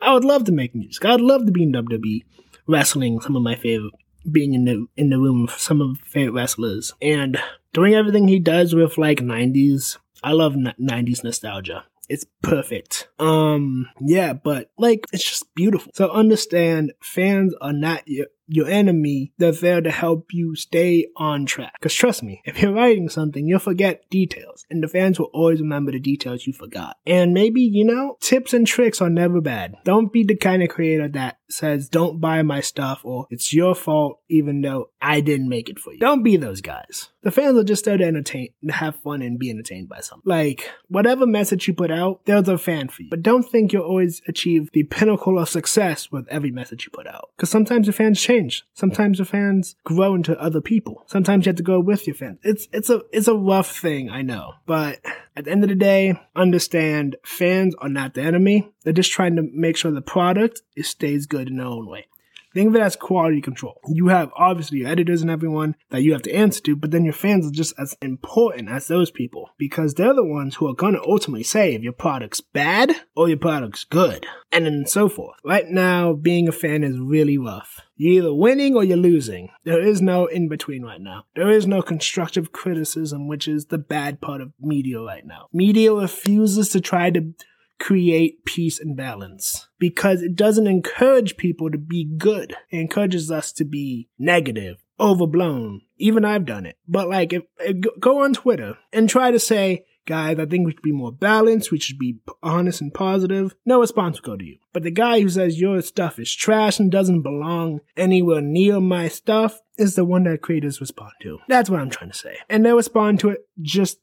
I 0.00 0.14
would 0.14 0.24
love 0.24 0.44
to 0.44 0.52
make 0.52 0.74
music. 0.74 1.04
I'd 1.04 1.20
love 1.20 1.46
to 1.46 1.52
be 1.52 1.64
in 1.64 1.72
WWE, 1.72 2.22
wrestling 2.66 3.20
some 3.20 3.36
of 3.36 3.42
my 3.42 3.54
favorite 3.54 3.94
being 4.30 4.54
in 4.54 4.64
the 4.64 4.86
in 4.96 5.10
the 5.10 5.18
room 5.18 5.42
with 5.42 5.58
some 5.58 5.80
of 5.80 5.88
my 5.88 6.06
favorite 6.06 6.32
wrestlers 6.32 6.92
and 7.00 7.40
doing 7.72 7.94
everything 7.94 8.28
he 8.28 8.38
does 8.38 8.74
with 8.74 8.98
like 8.98 9.18
90s. 9.18 9.98
I 10.22 10.32
love 10.32 10.54
90s 10.54 11.24
nostalgia. 11.24 11.84
It's 12.10 12.26
perfect. 12.42 13.08
Um, 13.20 13.86
yeah, 14.00 14.32
but 14.32 14.72
like, 14.76 15.06
it's 15.12 15.22
just 15.22 15.54
beautiful. 15.54 15.92
So 15.94 16.10
understand 16.10 16.92
fans 17.00 17.54
are 17.60 17.72
not 17.72 18.02
your, 18.08 18.26
your 18.50 18.68
enemy. 18.68 19.32
They're 19.38 19.52
there 19.52 19.80
to 19.80 19.90
help 19.90 20.28
you 20.32 20.54
stay 20.56 21.06
on 21.16 21.46
track. 21.46 21.74
Cause 21.80 21.94
trust 21.94 22.22
me, 22.22 22.42
if 22.44 22.60
you're 22.60 22.72
writing 22.72 23.08
something, 23.08 23.46
you'll 23.46 23.58
forget 23.58 24.08
details 24.10 24.64
and 24.70 24.82
the 24.82 24.88
fans 24.88 25.18
will 25.18 25.30
always 25.32 25.60
remember 25.60 25.92
the 25.92 26.00
details 26.00 26.46
you 26.46 26.52
forgot. 26.52 26.96
And 27.06 27.32
maybe, 27.32 27.62
you 27.62 27.84
know, 27.84 28.16
tips 28.20 28.52
and 28.52 28.66
tricks 28.66 29.00
are 29.00 29.10
never 29.10 29.40
bad. 29.40 29.76
Don't 29.84 30.12
be 30.12 30.24
the 30.24 30.36
kind 30.36 30.62
of 30.62 30.68
creator 30.68 31.08
that 31.08 31.38
says, 31.48 31.88
don't 31.88 32.20
buy 32.20 32.42
my 32.42 32.60
stuff 32.60 33.00
or 33.04 33.26
it's 33.30 33.52
your 33.52 33.74
fault 33.74 34.20
even 34.28 34.60
though 34.60 34.90
I 35.00 35.20
didn't 35.20 35.48
make 35.48 35.68
it 35.68 35.78
for 35.78 35.92
you. 35.92 35.98
Don't 35.98 36.22
be 36.22 36.36
those 36.36 36.60
guys. 36.60 37.10
The 37.22 37.30
fans 37.30 37.58
are 37.58 37.64
just 37.64 37.84
there 37.84 37.98
to 37.98 38.04
entertain, 38.04 38.48
to 38.66 38.72
have 38.72 38.96
fun 38.96 39.20
and 39.20 39.38
be 39.38 39.50
entertained 39.50 39.88
by 39.88 40.00
something. 40.00 40.22
Like, 40.24 40.70
whatever 40.88 41.26
message 41.26 41.68
you 41.68 41.74
put 41.74 41.90
out, 41.90 42.24
there's 42.24 42.48
a 42.48 42.56
fan 42.56 42.88
for 42.88 43.02
you. 43.02 43.10
But 43.10 43.22
don't 43.22 43.42
think 43.42 43.72
you'll 43.72 43.82
always 43.82 44.22
achieve 44.26 44.70
the 44.72 44.84
pinnacle 44.84 45.38
of 45.38 45.48
success 45.48 46.10
with 46.10 46.26
every 46.28 46.50
message 46.50 46.86
you 46.86 46.90
put 46.92 47.06
out. 47.06 47.30
Cause 47.36 47.50
sometimes 47.50 47.86
the 47.86 47.92
fans 47.92 48.20
change. 48.20 48.39
Sometimes 48.74 49.18
your 49.18 49.26
fans 49.26 49.76
grow 49.84 50.14
into 50.14 50.38
other 50.40 50.60
people. 50.60 51.04
Sometimes 51.06 51.44
you 51.44 51.50
have 51.50 51.56
to 51.56 51.62
go 51.62 51.80
with 51.80 52.06
your 52.06 52.16
fans. 52.16 52.38
It's, 52.42 52.68
it's 52.72 52.90
a, 52.90 53.02
it's 53.12 53.28
a 53.28 53.34
rough 53.34 53.76
thing, 53.76 54.10
I 54.10 54.22
know. 54.22 54.54
But 54.66 55.00
at 55.36 55.44
the 55.44 55.50
end 55.50 55.62
of 55.62 55.68
the 55.68 55.74
day, 55.74 56.14
understand 56.34 57.16
fans 57.24 57.74
are 57.76 57.88
not 57.88 58.14
the 58.14 58.22
enemy. 58.22 58.70
They're 58.82 58.92
just 58.92 59.12
trying 59.12 59.36
to 59.36 59.42
make 59.52 59.76
sure 59.76 59.90
the 59.90 60.00
product 60.00 60.62
stays 60.82 61.26
good 61.26 61.48
in 61.48 61.56
their 61.56 61.66
own 61.66 61.86
way. 61.86 62.06
Think 62.52 62.68
of 62.68 62.76
it 62.76 62.82
as 62.82 62.96
quality 62.96 63.40
control. 63.40 63.80
You 63.88 64.08
have 64.08 64.30
obviously 64.36 64.78
your 64.78 64.88
editors 64.88 65.22
and 65.22 65.30
everyone 65.30 65.76
that 65.90 66.02
you 66.02 66.12
have 66.12 66.22
to 66.22 66.34
answer 66.34 66.60
to, 66.62 66.76
but 66.76 66.90
then 66.90 67.04
your 67.04 67.12
fans 67.12 67.46
are 67.46 67.52
just 67.52 67.74
as 67.78 67.96
important 68.02 68.68
as 68.68 68.88
those 68.88 69.10
people 69.10 69.50
because 69.56 69.94
they're 69.94 70.14
the 70.14 70.24
ones 70.24 70.56
who 70.56 70.68
are 70.68 70.74
going 70.74 70.94
to 70.94 71.02
ultimately 71.02 71.44
say 71.44 71.74
if 71.74 71.82
your 71.82 71.92
product's 71.92 72.40
bad 72.40 72.94
or 73.14 73.28
your 73.28 73.38
product's 73.38 73.84
good, 73.84 74.26
and 74.50 74.66
then 74.66 74.84
so 74.86 75.08
forth. 75.08 75.36
Right 75.44 75.66
now, 75.68 76.12
being 76.12 76.48
a 76.48 76.52
fan 76.52 76.82
is 76.82 76.98
really 76.98 77.38
rough. 77.38 77.80
You're 77.96 78.24
either 78.24 78.34
winning 78.34 78.74
or 78.74 78.82
you're 78.82 78.96
losing. 78.96 79.50
There 79.64 79.80
is 79.80 80.00
no 80.00 80.26
in 80.26 80.48
between 80.48 80.82
right 80.82 81.00
now. 81.00 81.24
There 81.36 81.50
is 81.50 81.66
no 81.66 81.82
constructive 81.82 82.50
criticism, 82.50 83.28
which 83.28 83.46
is 83.46 83.66
the 83.66 83.78
bad 83.78 84.20
part 84.20 84.40
of 84.40 84.52
media 84.58 85.00
right 85.00 85.24
now. 85.24 85.48
Media 85.52 85.92
refuses 85.92 86.70
to 86.70 86.80
try 86.80 87.10
to 87.10 87.32
create 87.80 88.44
peace 88.44 88.78
and 88.78 88.96
balance 88.96 89.68
because 89.78 90.22
it 90.22 90.36
doesn't 90.36 90.66
encourage 90.66 91.36
people 91.36 91.70
to 91.70 91.78
be 91.78 92.04
good. 92.04 92.54
It 92.70 92.78
encourages 92.78 93.30
us 93.30 93.52
to 93.52 93.64
be 93.64 94.08
negative, 94.18 94.76
overblown. 95.00 95.80
Even 95.96 96.24
I've 96.24 96.44
done 96.44 96.66
it. 96.66 96.76
But 96.86 97.08
like, 97.08 97.32
if, 97.32 97.42
if 97.58 97.76
go 97.98 98.22
on 98.22 98.34
Twitter 98.34 98.78
and 98.92 99.08
try 99.08 99.30
to 99.30 99.40
say, 99.40 99.86
guys, 100.06 100.38
I 100.38 100.46
think 100.46 100.66
we 100.66 100.72
should 100.72 100.82
be 100.82 100.92
more 100.92 101.12
balanced. 101.12 101.70
We 101.70 101.78
should 101.78 101.98
be 101.98 102.18
honest 102.42 102.80
and 102.80 102.92
positive. 102.92 103.54
No 103.64 103.80
response 103.80 104.20
will 104.20 104.32
go 104.32 104.36
to 104.36 104.44
you. 104.44 104.58
But 104.72 104.82
the 104.82 104.90
guy 104.90 105.20
who 105.20 105.28
says 105.28 105.60
your 105.60 105.80
stuff 105.82 106.18
is 106.18 106.34
trash 106.34 106.78
and 106.78 106.90
doesn't 106.90 107.22
belong 107.22 107.80
anywhere 107.96 108.40
near 108.40 108.80
my 108.80 109.08
stuff 109.08 109.60
is 109.76 109.94
the 109.94 110.04
one 110.04 110.24
that 110.24 110.42
creators 110.42 110.80
respond 110.80 111.12
to. 111.22 111.38
That's 111.48 111.70
what 111.70 111.80
I'm 111.80 111.90
trying 111.90 112.10
to 112.10 112.18
say. 112.18 112.36
And 112.48 112.64
they 112.64 112.72
respond 112.72 113.20
to 113.20 113.30
it 113.30 113.40
just 113.60 113.98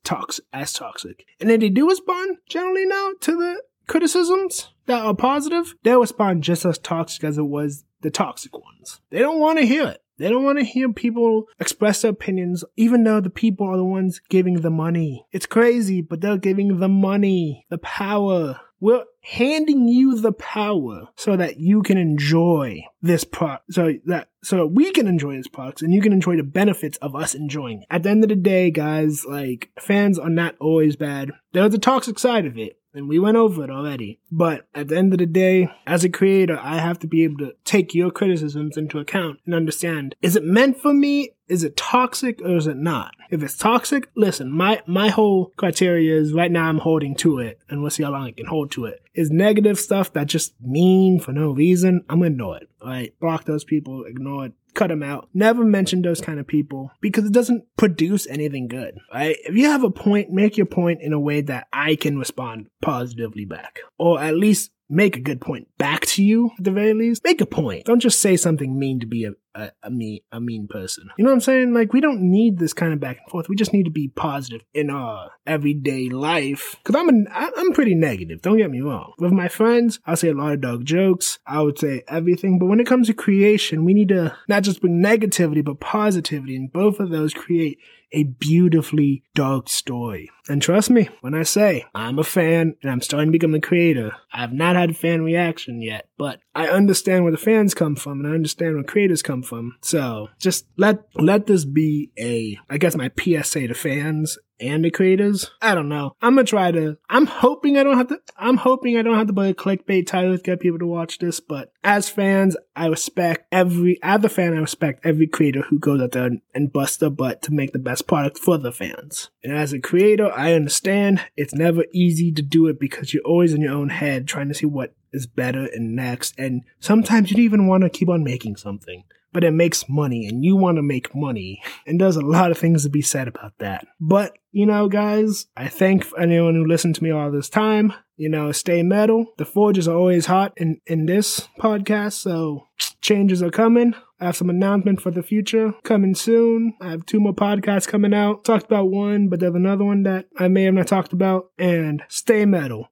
as 0.53 0.73
toxic. 0.73 1.25
And 1.39 1.51
if 1.51 1.60
they 1.60 1.69
do 1.69 1.88
respond, 1.89 2.38
generally 2.49 2.86
now, 2.86 3.12
to 3.21 3.31
the 3.38 3.62
criticisms 3.88 4.73
that 4.86 5.03
are 5.03 5.15
positive, 5.15 5.75
they'll 5.83 6.01
respond 6.01 6.43
just 6.43 6.65
as 6.65 6.77
toxic 6.77 7.23
as 7.23 7.38
it 7.38 7.43
was 7.43 7.86
the 8.01 8.12
toxic 8.12 8.53
ones. 8.53 9.01
They 9.10 9.19
don't 9.19 9.39
want 9.39 9.60
to 9.60 9.65
hear 9.65 9.88
it. 9.88 10.01
They 10.17 10.30
don't 10.30 10.43
want 10.43 10.60
to 10.60 10.65
hear 10.65 10.91
people 10.91 11.45
express 11.60 12.01
their 12.01 12.12
opinions, 12.12 12.63
even 12.75 13.03
though 13.03 13.21
the 13.21 13.30
people 13.30 13.67
are 13.67 13.77
the 13.77 13.84
ones 13.84 14.21
giving 14.30 14.62
the 14.62 14.69
money. 14.69 15.25
It's 15.32 15.45
crazy, 15.45 16.01
but 16.01 16.21
they're 16.21 16.38
giving 16.38 16.80
the 16.80 16.88
money, 16.88 17.65
the 17.69 17.77
power. 17.77 18.60
We're 18.80 19.06
handing 19.23 19.88
you 19.88 20.19
the 20.19 20.32
power 20.32 21.08
so 21.15 21.36
that 21.36 21.60
you 21.60 21.82
can 21.82 21.97
enjoy 21.97 22.82
this 23.01 23.23
product, 23.23 23.73
so 23.73 23.93
that, 24.06 24.30
so 24.43 24.65
we 24.67 24.91
can 24.91 25.08
enjoy 25.08 25.36
this 25.36 25.47
product 25.47 25.82
and 25.82 25.93
you 25.93 26.01
can 26.01 26.13
enjoy 26.13 26.38
the 26.38 26.43
benefits 26.43 26.97
of 26.99 27.15
us 27.15 27.34
enjoying. 27.34 27.86
At 27.89 28.03
the 28.03 28.10
end 28.10 28.23
of 28.23 28.30
the 28.30 28.36
day, 28.36 28.69
guys, 28.69 29.25
like, 29.25 29.71
fans 29.80 30.19
are 30.19 30.30
not 30.30 30.56
always 30.60 30.95
bad. 30.95 31.32
There's 31.53 31.73
a 31.73 31.80
toxic 31.80 32.19
side 32.19 32.45
of 32.45 32.58
it 32.58 32.80
and 32.93 33.08
we 33.08 33.19
went 33.19 33.38
over 33.38 33.63
it 33.63 33.69
already. 33.69 34.19
But 34.32 34.67
at 34.73 34.88
the 34.88 34.97
end 34.97 35.13
of 35.13 35.19
the 35.19 35.26
day, 35.26 35.69
as 35.86 36.04
a 36.04 36.10
creator, 36.10 36.60
I 36.62 36.80
have 36.80 37.00
to 37.00 37.08
be 37.08 37.23
able 37.23 37.38
to 37.39 37.54
take 37.63 37.93
your 37.93 38.12
criticisms 38.12 38.78
into 38.78 39.00
account 39.00 39.39
and 39.45 39.54
understand, 39.54 40.15
is 40.21 40.36
it 40.36 40.43
meant 40.43 40.80
for 40.80 40.93
me? 40.93 41.32
Is 41.47 41.63
it 41.63 41.78
toxic 41.78 42.41
or 42.41 42.58
is 42.58 42.67
it 42.67 42.76
not? 42.76 43.13
If 43.30 43.41
it's 43.41 43.56
toxic, 43.56 44.10
listen, 44.15 44.52
my, 44.52 44.82
my 44.86 45.10
whole 45.10 45.54
criteria 45.58 46.15
is 46.15 46.34
right 46.34 46.52
now 46.52 46.67
I'm 46.67 46.80
holding 46.80 47.15
to 47.17 47.39
it 47.39 47.60
and 47.69 47.82
we'll 47.82 47.91
see 47.91 48.04
how 48.04 48.12
long 48.12 48.26
I 48.26 48.32
can 48.32 48.47
hold 48.47 48.71
to 48.71 48.86
it. 48.86 49.02
Is 49.13 49.32
negative 49.32 49.80
stuff 49.80 50.12
that 50.13 50.28
just 50.28 50.54
mean 50.62 51.19
for 51.19 51.32
no 51.32 51.52
reason, 51.52 52.04
I'm 52.10 52.19
gonna 52.19 52.32
ignore 52.32 52.58
it. 52.58 52.69
Right? 52.84 53.17
Block 53.19 53.45
those 53.45 53.63
people, 53.63 54.04
ignore 54.06 54.47
it, 54.47 54.54
cut 54.78 54.88
them 54.88 55.04
out. 55.04 55.28
Never 55.34 55.66
mention 55.66 56.02
those 56.02 56.22
kind 56.22 56.40
of 56.40 56.48
people 56.48 56.92
because 57.02 57.26
it 57.26 57.34
doesn't 57.34 57.66
produce 57.76 58.28
anything 58.28 58.68
good, 58.68 58.98
right? 59.13 59.36
If 59.44 59.56
you 59.56 59.66
have 59.66 59.84
a 59.84 59.90
point, 59.90 60.30
make 60.32 60.56
your 60.56 60.68
point 60.68 61.02
in 61.02 61.12
a 61.12 61.20
way 61.20 61.42
that 61.42 61.68
I 61.74 61.96
can 61.96 62.18
respond 62.18 62.68
positively 62.82 63.44
back. 63.44 63.80
Or 63.98 64.22
at 64.22 64.38
least 64.38 64.72
make 64.90 65.18
a 65.18 65.22
good 65.22 65.42
point 65.42 65.68
back 65.78 66.06
to 66.06 66.24
you 66.24 66.52
at 66.58 66.63
the 66.63 66.72
very 66.72 66.94
least. 66.94 67.24
Make 67.24 67.42
a 67.42 67.46
point. 67.46 67.86
Don't 67.86 68.00
just 68.00 68.22
say 68.22 68.38
something 68.38 68.78
mean 68.78 69.00
to 69.00 69.06
be 69.06 69.28
a, 69.58 69.72
a, 69.84 69.89
mean 69.89 70.20
a 70.32 70.39
mean 70.39 70.67
person. 70.67 71.10
You 71.17 71.24
know 71.24 71.32
what 71.32 71.36
I'm 71.36 71.41
saying? 71.41 71.74
Like 71.74 71.93
we 71.93 72.02
don't 72.02 72.22
need 72.22 72.60
this 72.60 72.74
kind 72.74 72.93
of 72.93 73.00
back 73.00 73.17
and 73.17 73.30
forth. 73.30 73.50
We 73.50 73.56
just 73.56 73.74
need 73.74 73.84
to 73.84 73.91
be 73.91 74.08
positive 74.10 74.62
in 74.74 74.89
our 74.89 75.32
everyday 75.46 76.10
life. 76.10 76.76
Cause 76.84 76.96
I'm 76.96 77.10
a, 77.10 77.30
I'm 77.32 77.74
pretty 77.74 77.96
negative. 77.96 78.41
Don't 78.41 78.58
get 78.58 78.72
me 78.72 78.82
wrong. 78.82 79.13
With 79.17 79.32
my 79.32 79.48
friends, 79.48 80.00
I'll 80.06 80.15
say 80.15 80.30
a 80.30 80.34
lot 80.34 80.54
of 80.54 80.62
dog 80.62 80.86
jokes. 80.86 81.39
I 81.46 81.62
would 81.62 81.80
say 81.80 82.04
everything. 82.08 82.60
But 82.60 82.67
when 82.67 82.80
it 82.80 82.88
comes 82.88 83.08
to 83.08 83.13
creation, 83.13 83.84
we 83.84 83.93
need 83.93 84.10
to 84.10 84.38
not 84.48 84.63
just 84.63 84.82
bring 84.82 85.02
negativity, 85.02 85.63
but 85.63 85.80
positivity. 85.80 86.56
And 86.56 86.72
both 86.72 87.00
of 87.00 87.10
those 87.10 87.34
create 87.34 87.80
a 88.12 88.24
beautifully 88.24 89.24
dark 89.36 89.70
story. 89.70 90.30
And 90.48 90.62
trust 90.62 90.89
me 90.89 91.10
when 91.22 91.34
I 91.34 91.43
say 91.43 91.86
I'm 91.93 92.20
a 92.20 92.24
fan 92.24 92.76
and 92.82 92.91
I'm 92.91 93.02
starting 93.02 93.28
to 93.30 93.32
become 93.38 93.54
a 93.54 93.60
creator. 93.60 94.13
I 94.32 94.39
have 94.39 94.54
not 94.54 94.76
had 94.76 94.96
fan 94.96 95.24
reaction 95.24 95.82
yet, 95.82 96.08
but 96.17 96.39
I 96.56 96.67
understand 96.67 97.24
where 97.24 97.32
the 97.32 97.38
fans 97.38 97.74
come 97.74 97.96
from 97.96 98.20
and 98.20 98.28
I 98.28 98.36
understand 98.36 98.76
where 98.76 98.84
creators 98.84 99.22
come 99.22 99.43
from. 99.47 99.75
So 99.81 100.29
just 100.39 100.65
let 100.77 101.03
let 101.15 101.47
this 101.47 101.65
be 101.65 102.12
a 102.17 102.60
I 102.69 102.77
guess 102.77 102.95
my 102.95 103.12
PSA 103.17 103.67
to 103.67 103.73
fans 103.73 104.38
and 104.60 104.83
the 104.83 104.91
creators. 104.91 105.51
I 105.62 105.75
don't 105.75 105.89
know. 105.89 106.15
I'm 106.21 106.36
gonna 106.36 106.45
try 106.45 106.71
to. 106.71 106.97
I'm 107.10 107.25
hoping 107.25 107.77
I 107.77 107.83
don't 107.83 107.97
have 107.97 108.07
to. 108.10 108.19
I'm 108.38 108.57
hoping 108.57 108.97
I 108.97 109.01
don't 109.01 109.17
have 109.17 109.27
to 109.27 109.33
put 109.33 109.49
a 109.49 109.53
clickbait 109.53 110.07
title 110.07 110.36
to 110.36 110.41
get 110.41 110.60
people 110.60 110.79
to 110.79 110.86
watch 110.86 111.19
this. 111.19 111.39
But 111.39 111.71
as 111.83 112.10
fans, 112.10 112.57
I 112.75 112.88
respect 112.88 113.47
every. 113.51 113.99
As 114.01 114.23
a 114.23 114.29
fan, 114.29 114.53
I 114.53 114.60
respect 114.60 115.05
every 115.05 115.27
creator 115.27 115.62
who 115.62 115.79
goes 115.79 116.01
out 116.01 116.12
there 116.12 116.25
and, 116.25 116.41
and 116.53 116.73
busts 116.73 116.97
their 116.97 117.10
butt 117.10 117.41
to 117.43 117.53
make 117.53 117.73
the 117.73 117.79
best 117.79 118.07
product 118.07 118.38
for 118.38 118.57
the 118.57 118.71
fans. 118.71 119.29
And 119.43 119.55
as 119.55 119.73
a 119.73 119.79
creator, 119.79 120.31
I 120.31 120.53
understand 120.53 121.21
it's 121.36 121.53
never 121.53 121.86
easy 121.93 122.31
to 122.33 122.41
do 122.41 122.67
it 122.67 122.79
because 122.79 123.13
you're 123.13 123.23
always 123.23 123.53
in 123.53 123.62
your 123.62 123.73
own 123.73 123.89
head 123.89 124.27
trying 124.27 124.47
to 124.49 124.53
see 124.53 124.65
what 124.65 124.93
is 125.13 125.27
better 125.27 125.67
and 125.73 125.95
next. 125.95 126.33
And 126.38 126.63
sometimes 126.79 127.29
you 127.29 127.38
don't 127.38 127.45
even 127.45 127.67
want 127.67 127.83
to 127.83 127.89
keep 127.89 128.10
on 128.10 128.23
making 128.23 128.57
something 128.57 129.03
but 129.34 129.44
it 129.44 129.52
makes 129.52 129.88
money 129.90 130.28
and 130.28 130.44
you 130.44 130.56
want 130.56 130.78
to 130.78 130.84
make 130.84 131.16
money. 131.16 131.62
And 131.86 132.00
there's 132.00 132.16
a 132.16 132.22
lot 132.22 132.52
of 132.52 132.58
things 132.58 132.84
to 132.84 132.90
be 132.90 133.02
said 133.02 133.28
about 133.28 133.54
that. 133.60 133.86
But, 134.00 134.38
you 134.52 134.66
know, 134.66 134.88
guys, 134.88 135.48
I 135.56 135.68
thank 135.68 136.06
anyone 136.20 136.56
who 136.56 136.66
listened 136.66 136.96
to 136.96 137.04
me 137.04 137.12
all 137.12 137.32
this 137.32 137.50
time. 137.50 137.94
You 138.16 138.30
know, 138.30 138.52
stay 138.52 138.82
metal. 138.82 139.28
The 139.38 139.46
forges 139.46 139.88
are 139.88 139.96
always 139.96 140.26
hot 140.26 140.54
in, 140.58 140.82
in 140.88 141.06
this 141.06 141.48
podcast, 141.60 142.13
so 142.13 142.68
changes 143.00 143.44
are 143.44 143.52
coming. 143.52 143.94
I 144.20 144.26
have 144.26 144.36
some 144.36 144.50
announcement 144.50 145.00
for 145.00 145.12
the 145.12 145.22
future 145.22 145.74
coming 145.84 146.16
soon. 146.16 146.74
I 146.82 146.90
have 146.90 147.06
two 147.06 147.20
more 147.20 147.36
podcasts 147.36 147.88
coming 147.88 148.16
out. 148.16 148.44
Talked 148.44 148.66
about 148.66 148.90
one, 148.90 149.30
but 149.30 149.40
there's 149.40 149.54
another 149.54 149.86
one 149.86 150.04
that 150.04 150.26
I 150.40 150.48
may 150.48 150.63
have 150.63 150.74
not 150.74 150.88
talked 150.88 151.13
about. 151.13 151.52
And 151.60 152.02
stay 152.08 152.46
metal. 152.46 152.86